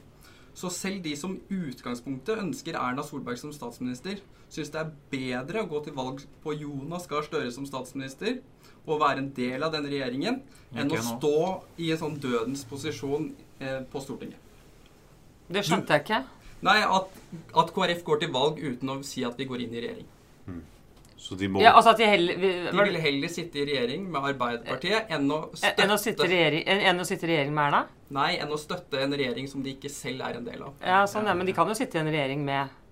Så 0.58 0.72
selv 0.74 1.04
de 1.06 1.14
som 1.20 1.36
utgangspunktet 1.54 2.40
ønsker 2.42 2.80
Erna 2.80 3.04
Solberg 3.06 3.38
som 3.38 3.52
statsminister, 3.54 4.18
syns 4.50 4.72
det 4.74 4.80
er 4.82 4.94
bedre 5.12 5.62
å 5.62 5.70
gå 5.70 5.84
til 5.86 5.94
valg 5.94 6.24
på 6.42 6.56
Jonas 6.58 7.06
Gahr 7.10 7.28
Støre 7.28 7.52
som 7.54 7.68
statsminister 7.70 8.40
og 8.88 9.02
være 9.04 9.22
en 9.22 9.30
del 9.36 9.64
av 9.68 9.74
den 9.76 9.86
regjeringen, 9.92 10.40
enn 10.74 10.94
å 10.96 11.04
stå 11.04 11.40
i 11.84 11.92
en 11.92 12.00
sånn 12.00 12.18
dødens 12.24 12.64
posisjon 12.70 13.30
eh, 13.60 13.82
på 13.92 14.02
Stortinget. 14.02 14.40
Det 15.52 15.64
skjønte 15.64 15.96
jeg 15.96 16.06
ikke. 16.06 16.22
Nei, 16.66 16.80
at, 16.82 17.20
at, 17.54 17.74
KrF 17.76 18.02
går 18.08 18.24
til 18.24 18.32
valg 18.34 18.62
uten 18.64 18.90
å 18.94 18.98
si 19.06 19.26
at 19.28 19.38
vi 19.38 19.46
går 19.50 19.66
inn 19.66 19.76
i 19.76 19.84
regjering. 19.84 20.08
Mm. 20.48 20.64
Så 21.18 21.36
de 21.38 21.50
må 21.50 21.62
ja, 21.62 21.74
altså 21.76 21.96
de, 21.98 22.06
heller, 22.08 22.40
vi, 22.40 22.50
de 22.70 22.88
vil 22.90 23.00
heller 23.02 23.32
sitte 23.34 23.62
i 23.62 23.66
regjering 23.68 24.04
med 24.14 24.26
Arbeiderpartiet 24.32 25.10
enn 25.14 25.26
å 25.34 25.40
støtte 25.50 25.84
Enn 25.84 25.94
å 25.96 25.98
sitte 26.00 26.28
i 26.28 26.32
regjering, 26.32 26.68
enn 26.92 27.02
å 27.02 27.08
sitte 27.10 27.26
i 27.26 27.32
regjering 27.32 27.56
med 27.58 27.70
Erna? 27.72 27.86
Nei, 28.18 28.32
enn 28.42 28.54
å 28.54 28.60
støtte 28.62 29.02
en 29.02 29.16
regjering 29.18 29.50
som 29.50 29.66
de 29.66 29.74
ikke 29.74 29.92
selv 29.92 30.24
er 30.30 30.38
en 30.40 30.46
del 30.46 30.62
av. 30.70 30.76
Ja, 30.86 31.02
sånn, 31.10 31.28
ja, 31.28 31.34
Men 31.38 31.50
de 31.50 31.58
kan 31.58 31.70
jo 31.70 31.78
sitte 31.78 31.98
i 31.98 32.04
en 32.06 32.14
regjering 32.14 32.46
med 32.46 32.70
Eh, 32.70 32.87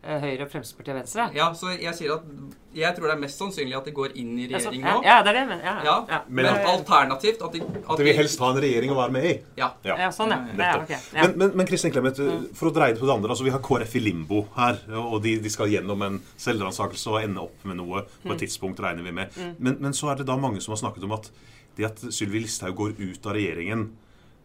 Høyre, 0.00 0.46
Fremskrittspartiet 0.48 0.94
og 0.94 0.98
Venstre. 1.02 1.24
Ja, 1.36 1.50
så 1.52 1.74
jeg 1.74 1.92
sier 1.98 2.14
at 2.14 2.28
jeg 2.72 2.94
tror 2.96 3.10
det 3.10 3.14
er 3.16 3.20
mest 3.20 3.40
sannsynlig 3.40 3.74
at 3.76 3.88
de 3.88 3.92
går 3.92 4.14
inn 4.16 4.30
i 4.38 4.46
regjering 4.48 4.80
nå. 4.84 4.94
Ja, 5.04 5.18
det 5.26 5.32
er 5.32 5.36
det, 5.40 5.42
men, 5.50 5.60
ja, 5.66 5.74
ja. 5.84 5.96
ja. 6.08 6.20
Men, 6.28 6.46
men, 6.46 6.68
alternativt 6.70 7.42
at 7.44 7.56
de, 7.56 7.60
at 7.82 8.00
de 8.00 8.06
vil 8.06 8.16
helst 8.16 8.40
ha 8.40 8.48
en 8.54 8.60
regjering 8.64 8.94
å 8.94 8.96
være 8.96 9.14
med 9.16 9.26
i. 9.28 9.34
Ja. 9.58 9.68
ja. 9.84 10.08
sånn, 10.14 10.32
ja. 10.32 10.70
Okay. 10.78 11.00
Men, 11.18 11.36
men, 11.42 11.52
men 11.60 11.68
Kristin 11.68 11.92
Clemet, 11.92 12.16
mm. 12.16 12.48
for 12.56 12.70
å 12.70 12.74
dreie 12.78 12.94
det 12.94 13.02
på 13.02 13.10
det 13.10 13.16
andre. 13.18 13.34
altså 13.34 13.44
Vi 13.44 13.52
har 13.52 13.60
KrF 13.66 13.98
i 14.00 14.04
limbo 14.06 14.44
her. 14.56 14.80
Og 15.02 15.18
de, 15.26 15.36
de 15.44 15.52
skal 15.52 15.72
gjennom 15.74 16.06
en 16.06 16.20
selvransakelse 16.40 17.12
og 17.12 17.20
ende 17.20 17.44
opp 17.44 17.68
med 17.68 17.80
noe 17.82 18.06
på 18.08 18.30
et 18.30 18.36
mm. 18.38 18.42
tidspunkt, 18.46 18.80
regner 18.86 19.04
vi 19.04 19.16
med. 19.20 19.36
Mm. 19.36 19.54
Men, 19.58 19.80
men, 19.84 19.96
så 19.96 20.14
er 20.14 20.22
det 20.22 20.30
da 20.30 20.38
mange 20.40 20.64
som 20.64 20.76
har 20.76 20.80
snakket 20.86 21.04
om 21.10 21.18
at 21.18 21.28
det 21.76 21.90
at 21.90 22.04
Sylvi 22.08 22.40
Listhaug 22.46 22.78
går 22.78 22.96
ut 23.02 23.26
av 23.26 23.36
regjeringen, 23.36 23.90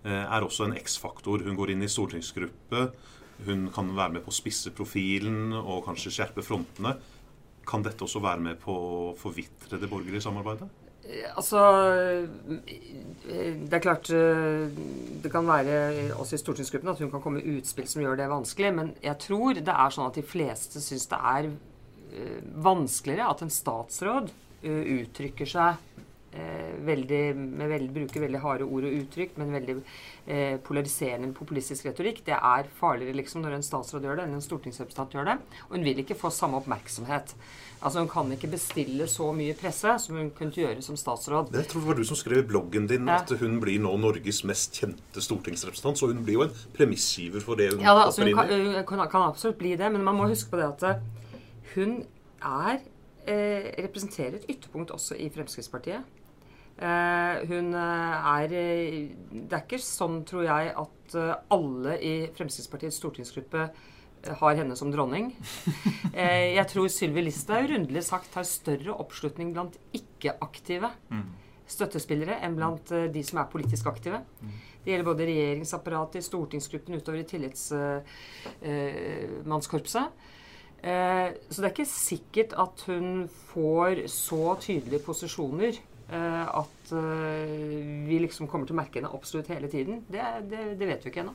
eh, 0.03 0.23
er 0.25 0.43
også 0.43 0.67
en 0.67 0.75
X-faktor. 0.81 1.45
Hun 1.45 1.55
går 1.57 1.73
inn 1.75 1.85
i 1.85 1.91
stortingsgruppe. 1.91 2.89
Hun 3.43 3.67
kan 3.73 3.91
være 3.95 4.15
med 4.15 4.23
på 4.25 4.31
å 4.31 4.35
spisse 4.35 4.71
profilen 4.75 5.53
og 5.57 5.83
kanskje 5.87 6.13
skjerpe 6.13 6.45
frontene. 6.45 6.95
Kan 7.67 7.83
dette 7.83 8.05
også 8.05 8.21
være 8.23 8.43
med 8.51 8.59
på 8.61 8.73
å 8.73 9.13
forvitre 9.19 9.79
det 9.81 9.89
borgerlige 9.91 10.23
samarbeidet? 10.23 10.69
Altså 11.37 11.59
Det 13.25 13.75
er 13.77 13.83
klart 13.83 14.09
det 14.09 15.29
kan 15.29 15.45
være 15.45 15.75
også 16.15 16.37
i 16.37 16.41
stortingsgruppen 16.41 16.89
at 16.89 17.01
hun 17.03 17.11
kan 17.13 17.21
komme 17.21 17.41
med 17.41 17.59
utspill 17.59 17.87
som 17.89 18.01
gjør 18.01 18.17
det 18.19 18.31
vanskelig. 18.31 18.71
Men 18.73 18.93
jeg 19.03 19.19
tror 19.21 19.59
det 19.59 19.75
er 19.75 19.93
sånn 19.93 20.09
at 20.09 20.17
de 20.17 20.25
fleste 20.25 20.81
syns 20.81 21.05
det 21.11 21.19
er 21.19 21.51
eh, 21.51 22.41
vanskeligere 22.65 23.29
at 23.29 23.45
en 23.45 23.53
statsråd 23.53 24.33
eh, 24.65 24.81
uttrykker 24.99 25.49
seg 25.49 25.77
eh, 25.77 26.04
veldig, 26.85 27.21
veldig, 27.59 27.91
bruker 27.95 28.23
veldig 28.25 28.41
harde 28.43 28.67
ord 28.67 28.87
og 28.87 28.95
uttrykk, 29.01 29.35
men 29.39 29.53
veldig 29.55 29.75
eh, 29.79 30.55
polariserende 30.65 31.31
populistisk 31.35 31.87
retorikk. 31.89 32.23
Det 32.27 32.35
er 32.35 32.71
farligere 32.79 33.17
liksom 33.19 33.43
når 33.45 33.57
en 33.57 33.65
statsråd 33.65 34.07
gjør 34.07 34.19
det, 34.19 34.25
enn 34.27 34.39
en 34.39 34.43
stortingsrepresentant 34.43 35.15
gjør 35.15 35.29
det. 35.31 35.37
Og 35.67 35.77
hun 35.77 35.85
vil 35.87 36.01
ikke 36.03 36.17
få 36.19 36.31
samme 36.33 36.59
oppmerksomhet. 36.61 37.35
Altså 37.85 38.01
Hun 38.01 38.09
kan 38.09 38.31
ikke 38.33 38.49
bestille 38.49 39.05
så 39.11 39.27
mye 39.35 39.53
presse 39.57 39.91
som 40.01 40.15
hun 40.17 40.31
kunne 40.33 40.55
gjøre 40.55 40.81
som 40.81 40.97
statsråd. 40.97 41.51
Jeg 41.53 41.69
tror 41.69 41.83
det 41.83 41.89
var 41.89 41.99
du 41.99 42.05
som 42.07 42.17
skrev 42.17 42.41
i 42.41 42.47
bloggen 42.47 42.87
din 42.89 43.07
ja. 43.11 43.19
at 43.21 43.35
hun 43.39 43.59
blir 43.61 43.81
nå 43.83 43.91
Norges 44.01 44.41
mest 44.47 44.79
kjente 44.79 45.21
stortingsrepresentant. 45.21 45.99
Så 45.99 46.09
hun 46.09 46.23
blir 46.25 46.39
jo 46.39 46.47
en 46.47 46.55
premissgiver 46.75 47.43
for 47.45 47.59
det 47.59 47.73
hun 47.73 47.83
ja, 47.83 47.93
da, 47.93 48.07
altså, 48.07 48.25
hun 48.25 48.33
kan, 48.33 48.49
hun 48.49 48.81
kan, 48.87 49.05
kan, 49.11 49.29
absolutt 49.29 49.59
bli 49.61 49.75
det, 49.77 49.91
men 49.91 50.03
man 50.03 50.17
må 50.17 50.29
huske 50.31 50.49
på 50.49 50.61
det 50.61 50.69
at 50.71 50.87
eh, 50.89 51.31
hun 51.75 51.99
er 52.41 52.79
eh, 53.27 53.71
representerer 53.83 54.39
et 54.39 54.49
ytterpunkt 54.55 54.93
også 54.95 55.19
i 55.19 55.29
Fremskrittspartiet. 55.33 56.14
Uh, 56.75 57.39
hun 57.47 57.71
eh, 57.71 58.27
er 58.27 58.51
Det 58.51 59.47
er 59.47 59.61
ikke 59.61 59.79
sånn, 59.79 60.27
tror 60.27 60.43
jeg, 60.43 60.75
at 60.75 61.15
alle 61.53 61.93
i 62.03 62.27
Fremskrittspartiets 62.35 62.97
stortingsgruppe 62.99 63.69
har 64.41 64.55
henne 64.57 64.75
som 64.75 64.91
dronning. 64.91 65.37
jeg 66.57 66.67
tror 66.71 66.87
Sylvi 66.89 67.21
Listhaug 67.27 67.69
rundelig 67.69 68.03
sagt 68.07 68.35
har 68.35 68.43
større 68.49 68.93
oppslutning 68.97 69.53
blant 69.53 69.77
ikke-aktive 69.95 70.89
mm. 71.13 71.23
støttespillere 71.69 72.39
enn 72.43 72.55
blant 72.57 72.89
de 73.13 73.23
som 73.23 73.37
er 73.39 73.51
politisk 73.53 73.85
aktive. 73.93 74.19
Mm. 74.41 74.49
Det 74.81 74.89
gjelder 74.91 75.11
både 75.11 75.29
regjeringsapparatet, 75.29 76.25
stortingsgruppen 76.25 76.97
utover 76.97 77.19
i 77.21 77.29
tillitsmannskorpset. 77.29 80.07
så 80.81 81.57
det 81.61 81.67
er 81.69 81.75
ikke 81.75 81.93
sikkert 81.93 82.51
at 82.65 82.77
hun 82.89 83.29
får 83.53 83.93
så 84.09 84.57
tydelige 84.65 85.05
posisjoner 85.05 85.73
Eh, 85.77 85.83
at 86.13 86.91
eh, 86.93 88.05
vi 88.05 88.19
liksom 88.21 88.49
kommer 88.51 88.69
til 88.69 88.75
å 88.75 88.81
merke 88.81 88.99
henne 88.99 89.13
absolutt 89.15 89.49
hele 89.53 89.69
tiden, 89.71 90.03
det, 90.11 90.21
det, 90.51 90.67
det 90.79 90.89
vet 90.89 91.05
vi 91.05 91.13
ikke 91.13 91.23
ennå. 91.25 91.33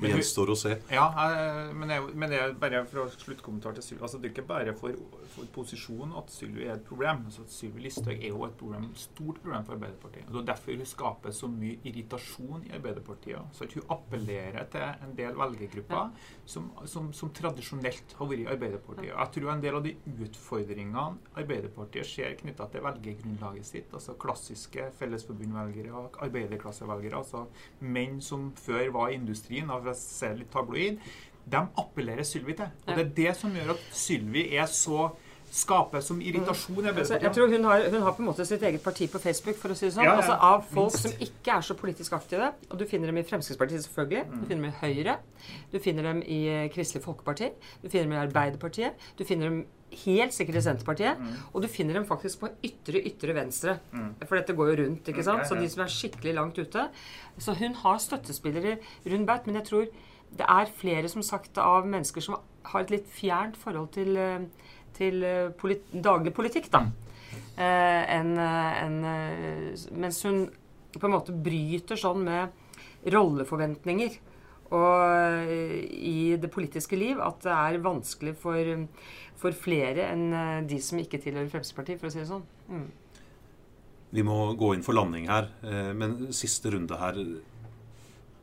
Det 0.00 0.10
gjenstår 0.10 0.50
å 0.50 0.56
se. 0.58 0.74
Ja, 0.92 1.04
eh, 1.22 1.70
men 1.76 1.90
det, 1.90 1.98
er 1.98 2.16
men 2.18 2.32
er 2.34 2.54
bare 2.58 2.82
for 2.90 3.04
å 3.04 3.06
sluttkommentar 3.12 3.76
til 3.76 3.86
Sylvi. 3.86 4.02
Altså, 4.02 4.18
det 4.18 4.28
er 4.28 4.34
ikke 4.34 4.46
bare 4.48 4.74
for, 4.78 4.96
for 5.34 5.50
posisjonen 5.54 6.16
at 6.18 6.32
Sylvi 6.34 6.66
er 6.66 6.74
et 6.76 6.86
problem. 6.86 7.24
Altså, 7.28 7.44
Sylvi 7.50 7.84
Listhaug 7.86 8.14
er 8.16 8.32
jo 8.32 8.42
et 8.46 8.56
problem, 8.58 8.88
stort 8.98 9.40
problem 9.42 9.66
for 9.66 9.76
Arbeiderpartiet. 9.78 10.26
Og 10.28 10.34
Det 10.34 10.42
er 10.42 10.48
derfor 10.50 10.80
hun 10.80 10.90
skaper 10.90 11.36
så 11.36 11.50
mye 11.52 11.78
irritasjon 11.86 12.66
i 12.68 12.74
Arbeiderpartiet. 12.78 13.54
Så 13.54 13.68
at 13.68 13.76
hun 13.78 13.86
appellerer 13.94 14.68
til 14.72 15.06
en 15.06 15.14
del 15.18 15.38
velgergrupper 15.38 16.30
som, 16.54 16.70
som, 16.90 17.12
som 17.16 17.32
tradisjonelt 17.34 18.16
har 18.18 18.30
vært 18.30 18.44
i 18.44 18.50
Arbeiderpartiet. 18.56 19.12
Jeg 19.12 19.32
tror 19.38 19.52
en 19.54 19.64
del 19.64 19.78
av 19.78 19.86
de 19.86 19.94
utfordringene 20.26 21.06
Arbeiderpartiet 21.38 22.10
ser 22.10 22.36
knytta 22.40 22.68
til 22.72 22.84
velgergrunnlaget 22.84 23.68
sitt, 23.68 23.94
altså 23.94 24.16
klassiske 24.20 24.90
fellesforbundvelgere 24.98 25.94
og 25.94 26.18
arbeiderklassevelgere, 26.24 27.22
altså 27.22 27.46
menn 27.94 28.20
som 28.24 28.50
før 28.58 28.90
var 28.94 29.12
i 29.12 29.18
industrien, 29.18 29.70
da, 29.70 29.78
for 29.84 29.94
å 29.94 29.98
se 30.00 30.32
litt 30.40 30.50
tabloid, 30.54 30.98
de 31.44 31.60
appellerer 31.80 32.24
Sylvi 32.24 32.56
til. 32.56 32.72
Og 32.88 32.96
det 32.96 33.04
er 33.04 33.12
det 33.20 33.36
som 33.36 33.52
gjør 33.54 33.74
at 33.76 33.86
Sylvi 33.92 34.48
er 34.56 34.66
så 34.72 35.10
skaper 35.54 36.02
som 36.02 36.18
irritasjon 36.24 36.80
i 36.82 36.88
Altså, 36.90 37.14
jeg 37.14 37.22
Arbeiderpartiet. 37.22 37.34
tror 37.36 37.52
hun 37.52 37.64
har, 37.68 37.84
hun 37.92 38.02
har 38.02 38.14
på 38.16 38.22
en 38.24 38.26
måte 38.26 38.46
sitt 38.48 38.62
eget 38.66 38.82
parti 38.82 39.06
på 39.12 39.20
Facebook, 39.22 39.56
for 39.60 39.70
å 39.70 39.76
si 39.78 39.86
det 39.86 39.92
sånn. 39.94 40.06
Ja, 40.08 40.16
ja, 40.16 40.22
altså 40.22 40.34
Av 40.42 40.64
folk 40.66 40.90
minst. 40.90 41.04
som 41.04 41.12
ikke 41.28 41.54
er 41.54 41.66
så 41.68 41.76
politisk 41.78 42.16
aktive. 42.16 42.48
Og 42.70 42.80
du 42.80 42.86
finner 42.90 43.12
dem 43.12 43.20
i 43.20 43.22
Fremskrittspartiet, 43.28 43.84
selvfølgelig. 43.86 44.24
Mm. 44.26 44.40
Du 44.40 44.46
finner 44.50 44.62
dem 44.64 44.72
i 44.72 44.80
Høyre. 44.80 45.16
Du 45.70 45.78
finner 45.84 46.08
dem 46.10 46.22
i 46.26 46.40
eh, 46.50 46.66
Kristelig 46.74 47.04
Folkeparti. 47.04 47.52
Du 47.84 47.88
finner 47.88 48.08
dem 48.08 48.16
i 48.16 48.22
Arbeiderpartiet. 48.24 49.06
Du 49.18 49.22
finner 49.24 49.52
dem 49.52 49.60
helt 50.04 50.34
sikkert 50.34 50.58
i 50.60 50.64
Senterpartiet. 50.66 51.18
Mm. 51.20 51.36
Og 51.52 51.62
du 51.62 51.68
finner 51.68 51.94
dem 51.98 52.06
faktisk 52.08 52.40
på 52.42 52.50
ytre, 52.66 53.00
ytre 53.06 53.34
venstre. 53.36 53.76
For 54.26 54.36
dette 54.38 54.56
går 54.56 54.72
jo 54.72 54.76
rundt, 54.82 55.08
ikke 55.08 55.22
Mm, 55.22 55.28
sant. 55.30 55.46
Så 55.48 55.58
de 55.60 55.68
som 55.68 55.82
er 55.84 55.92
skikkelig 55.94 56.34
langt 56.34 56.58
ute. 56.58 56.88
Så 57.38 57.54
hun 57.58 57.74
har 57.74 57.98
støttespillere 57.98 58.78
rundt 59.06 59.26
baut, 59.26 59.46
men 59.46 59.56
jeg 59.60 59.64
tror 59.64 59.86
det 60.34 60.46
er 60.48 60.66
flere, 60.80 61.08
som 61.08 61.22
sagt, 61.22 61.58
av 61.58 61.86
mennesker 61.86 62.20
som 62.20 62.36
har 62.64 62.80
et 62.80 62.90
litt 62.90 63.06
fjernt 63.06 63.56
forhold 63.56 63.92
til 63.92 64.16
eh, 64.16 64.38
til 64.94 65.24
eh, 65.26 65.48
polit 65.58 65.82
daglig 65.92 66.32
politikk, 66.34 66.70
da. 66.70 66.84
Eh, 67.58 68.02
enn 68.14 68.36
eh, 68.38 68.84
enn, 68.84 69.00
eh, 69.04 69.88
mens 69.92 70.22
hun 70.22 70.44
på 70.94 71.06
en 71.08 71.14
måte 71.16 71.34
bryter 71.34 71.96
sånn 71.98 72.22
med 72.22 72.48
rolleforventninger 73.10 74.14
og 74.74 75.46
eh, 75.46 75.78
i 75.94 76.34
det 76.40 76.50
politiske 76.52 76.98
liv 76.98 77.20
at 77.22 77.40
det 77.44 77.54
er 77.54 77.80
vanskelig 77.84 78.34
for, 78.40 78.70
for 79.40 79.56
flere 79.56 80.08
enn 80.10 80.26
eh, 80.34 80.60
de 80.68 80.80
som 80.82 81.00
ikke 81.00 81.20
tilhører 81.22 81.50
Fremskrittspartiet, 81.52 82.00
for 82.00 82.10
å 82.10 82.14
si 82.14 82.22
det 82.22 82.30
sånn. 82.30 82.44
Mm. 82.68 82.88
Vi 84.14 84.22
må 84.26 84.38
gå 84.58 84.72
inn 84.74 84.84
for 84.86 84.96
landing 84.96 85.28
her. 85.30 85.50
eh, 85.66 85.92
Men 85.96 86.32
siste 86.34 86.70
runde 86.74 86.98
her 87.00 87.18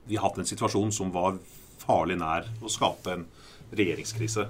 Vi 0.08 0.18
har 0.18 0.28
hatt 0.30 0.42
en 0.42 0.50
situasjon 0.50 0.92
som 0.96 1.12
var 1.14 1.38
farlig 1.82 2.18
nær 2.20 2.48
å 2.62 2.70
skape 2.70 3.14
en 3.14 3.28
regjeringskrise. 3.72 4.48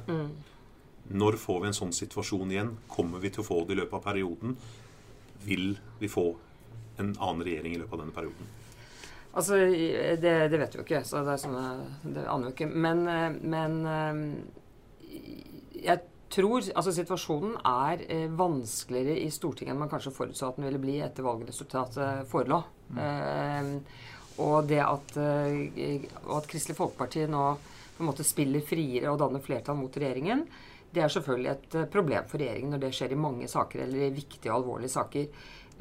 Når 1.12 1.38
får 1.38 1.60
vi 1.62 1.68
en 1.70 1.76
sånn 1.76 1.92
situasjon 1.94 2.52
igjen? 2.54 2.72
Kommer 2.90 3.22
vi 3.22 3.30
til 3.30 3.44
å 3.44 3.48
få 3.48 3.60
det 3.68 3.76
i 3.76 3.80
løpet 3.82 3.98
av 4.00 4.04
perioden? 4.06 4.56
Vil 5.46 5.76
vi 6.00 6.10
få 6.12 6.26
en 7.02 7.14
annen 7.20 7.44
regjering 7.46 7.76
i 7.76 7.82
løpet 7.82 7.98
av 7.98 8.04
denne 8.04 8.16
perioden? 8.16 8.50
Altså, 9.32 9.58
det, 10.20 10.32
det 10.52 10.60
vet 10.60 10.74
vi 10.76 10.82
jo 10.82 10.84
ikke, 10.84 11.04
så 11.08 11.22
det, 11.24 11.36
er 11.38 11.40
sånne, 11.40 11.68
det 12.04 12.26
aner 12.28 12.50
vi 12.50 12.56
ikke. 12.56 12.68
Men, 12.68 13.06
eh, 13.08 13.30
men 13.54 13.78
eh, 13.88 14.24
jeg 15.86 16.04
tror 16.32 16.64
altså 16.64 16.94
Situasjonen 16.96 17.58
er 17.68 18.06
eh, 18.08 18.28
vanskeligere 18.38 19.20
i 19.24 19.30
Stortinget 19.34 19.74
enn 19.74 19.82
man 19.84 19.92
kanskje 19.92 20.14
forutså 20.16 20.50
at 20.50 20.60
den 20.60 20.68
ville 20.70 20.82
bli 20.82 20.98
etter 21.04 21.26
valgresultatet 21.28 22.26
forelå. 22.32 22.62
Eh, 23.00 23.72
og 24.42 24.68
det 24.70 24.82
at, 24.84 25.16
eh, 25.20 26.08
at 26.38 26.50
Kristelig 26.50 26.78
Folkeparti 26.80 27.26
nå 27.30 27.46
på 27.96 28.04
en 28.04 28.10
måte 28.10 28.26
spiller 28.26 28.64
friere 28.66 29.12
og 29.12 29.20
danner 29.22 29.44
flertall 29.44 29.78
mot 29.78 29.96
regjeringen, 29.96 30.46
det 30.92 31.04
er 31.04 31.12
selvfølgelig 31.12 31.52
et 31.52 31.76
problem 31.92 32.26
for 32.28 32.42
regjeringen 32.42 32.74
når 32.76 32.82
det 32.84 32.94
skjer 32.98 33.14
i 33.16 33.20
mange 33.20 33.48
saker, 33.48 33.86
eller 33.86 34.08
i 34.08 34.16
viktige 34.16 34.52
og 34.52 34.58
alvorlige 34.58 34.92
saker. 34.92 35.28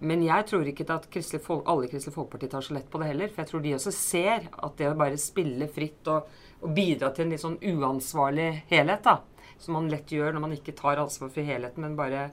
Men 0.01 0.23
jeg 0.25 0.47
tror 0.49 0.69
ikke 0.69 0.87
at 0.95 1.09
Kristelig 1.13 1.43
Fol 1.45 1.61
alle 1.69 1.85
i 1.85 1.91
Kristelig 1.93 2.15
Folkeparti 2.15 2.49
tar 2.49 2.65
så 2.65 2.77
lett 2.77 2.89
på 2.91 3.01
det 3.03 3.11
heller. 3.11 3.29
For 3.29 3.43
jeg 3.43 3.51
tror 3.51 3.65
de 3.65 3.75
også 3.77 3.93
ser 3.93 4.47
at 4.49 4.79
det 4.79 4.89
å 4.89 4.97
bare 4.97 5.21
spille 5.21 5.69
fritt 5.73 6.09
og, 6.09 6.31
og 6.65 6.73
bidra 6.77 7.11
til 7.13 7.27
en 7.27 7.35
litt 7.35 7.43
sånn 7.43 7.59
uansvarlig 7.61 8.49
helhet, 8.71 9.05
da, 9.05 9.19
som 9.61 9.77
man 9.77 9.91
lett 9.93 10.13
gjør 10.13 10.33
når 10.35 10.45
man 10.47 10.57
ikke 10.57 10.77
tar 10.79 11.03
ansvar 11.03 11.33
for 11.35 11.45
helheten, 11.45 11.85
men 11.85 11.99
bare 11.99 12.31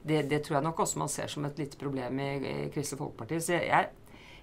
Det, 0.00 0.22
det 0.30 0.38
tror 0.44 0.56
jeg 0.56 0.64
nok 0.64 0.78
også 0.80 0.98
man 0.98 1.10
ser 1.12 1.28
som 1.28 1.44
et 1.44 1.58
lite 1.60 1.76
problem 1.76 2.20
i, 2.24 2.28
i 2.40 2.54
Kristelig 2.72 3.02
Folkeparti. 3.02 3.40
Så 3.44 3.52
jeg, 3.52 3.66
jeg, 3.68 3.90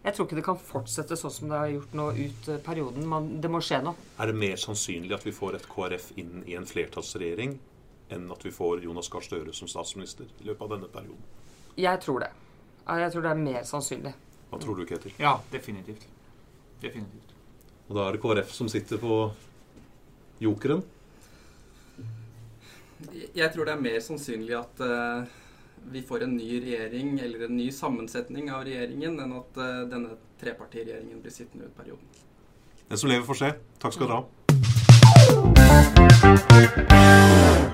jeg 0.04 0.14
tror 0.14 0.28
ikke 0.28 0.38
det 0.38 0.46
kan 0.46 0.60
fortsette 0.62 1.18
sånn 1.18 1.34
som 1.34 1.50
det 1.50 1.58
har 1.58 1.72
gjort 1.72 1.96
nå 1.98 2.06
ut 2.14 2.50
eh, 2.54 2.60
perioden. 2.62 3.08
Man, 3.10 3.32
det 3.42 3.50
må 3.50 3.58
skje 3.66 3.80
noe. 3.82 3.98
Er 4.22 4.30
det 4.30 4.38
mer 4.38 4.62
sannsynlig 4.62 5.18
at 5.18 5.26
vi 5.26 5.34
får 5.34 5.58
et 5.58 5.66
KrF 5.72 6.12
inn 6.22 6.44
i 6.46 6.54
en 6.60 6.70
flertallsregjering 6.70 7.58
enn 8.14 8.30
at 8.32 8.46
vi 8.46 8.54
får 8.54 8.86
Jonas 8.86 9.10
Gahr 9.10 9.26
Støre 9.26 9.56
som 9.58 9.72
statsminister 9.72 10.30
i 10.30 10.46
løpet 10.46 10.68
av 10.68 10.76
denne 10.76 10.92
perioden? 10.94 11.26
Jeg 11.74 12.06
tror 12.06 12.22
det. 12.28 12.30
Ja, 12.88 13.00
Jeg 13.04 13.12
tror 13.12 13.22
det 13.26 13.32
er 13.32 13.42
mer 13.42 13.64
sannsynlig. 13.68 14.14
Hva 14.48 14.60
tror 14.64 14.78
du, 14.80 14.86
Ketil? 14.88 15.12
Ja, 15.20 15.34
definitivt. 15.52 16.08
Definitivt. 16.82 17.34
Og 17.90 17.96
da 17.98 18.06
er 18.08 18.12
det 18.16 18.22
KrF 18.24 18.54
som 18.56 18.70
sitter 18.72 18.98
på 19.02 19.18
jokeren. 20.40 20.84
Jeg 23.36 23.52
tror 23.54 23.68
det 23.68 23.74
er 23.76 23.82
mer 23.82 24.00
sannsynlig 24.02 24.56
at 24.58 24.80
uh, 24.80 25.28
vi 25.92 26.02
får 26.08 26.24
en 26.26 26.38
ny 26.38 26.62
regjering 26.64 27.20
eller 27.20 27.46
en 27.48 27.58
ny 27.58 27.68
sammensetning 27.76 28.50
av 28.52 28.64
regjeringen 28.68 29.20
enn 29.24 29.34
at 29.38 29.52
uh, 29.60 29.84
denne 29.92 30.16
trepartiregjeringen 30.42 31.22
blir 31.22 31.34
sittende 31.34 31.66
ut 31.68 31.76
perioden. 31.78 32.08
Den 32.88 32.98
som 32.98 33.10
lever, 33.12 33.26
får 33.28 33.38
se. 33.44 33.50
Takk 33.84 33.94
skal 33.98 34.08
dere 34.08 34.18
ha. 37.62 37.67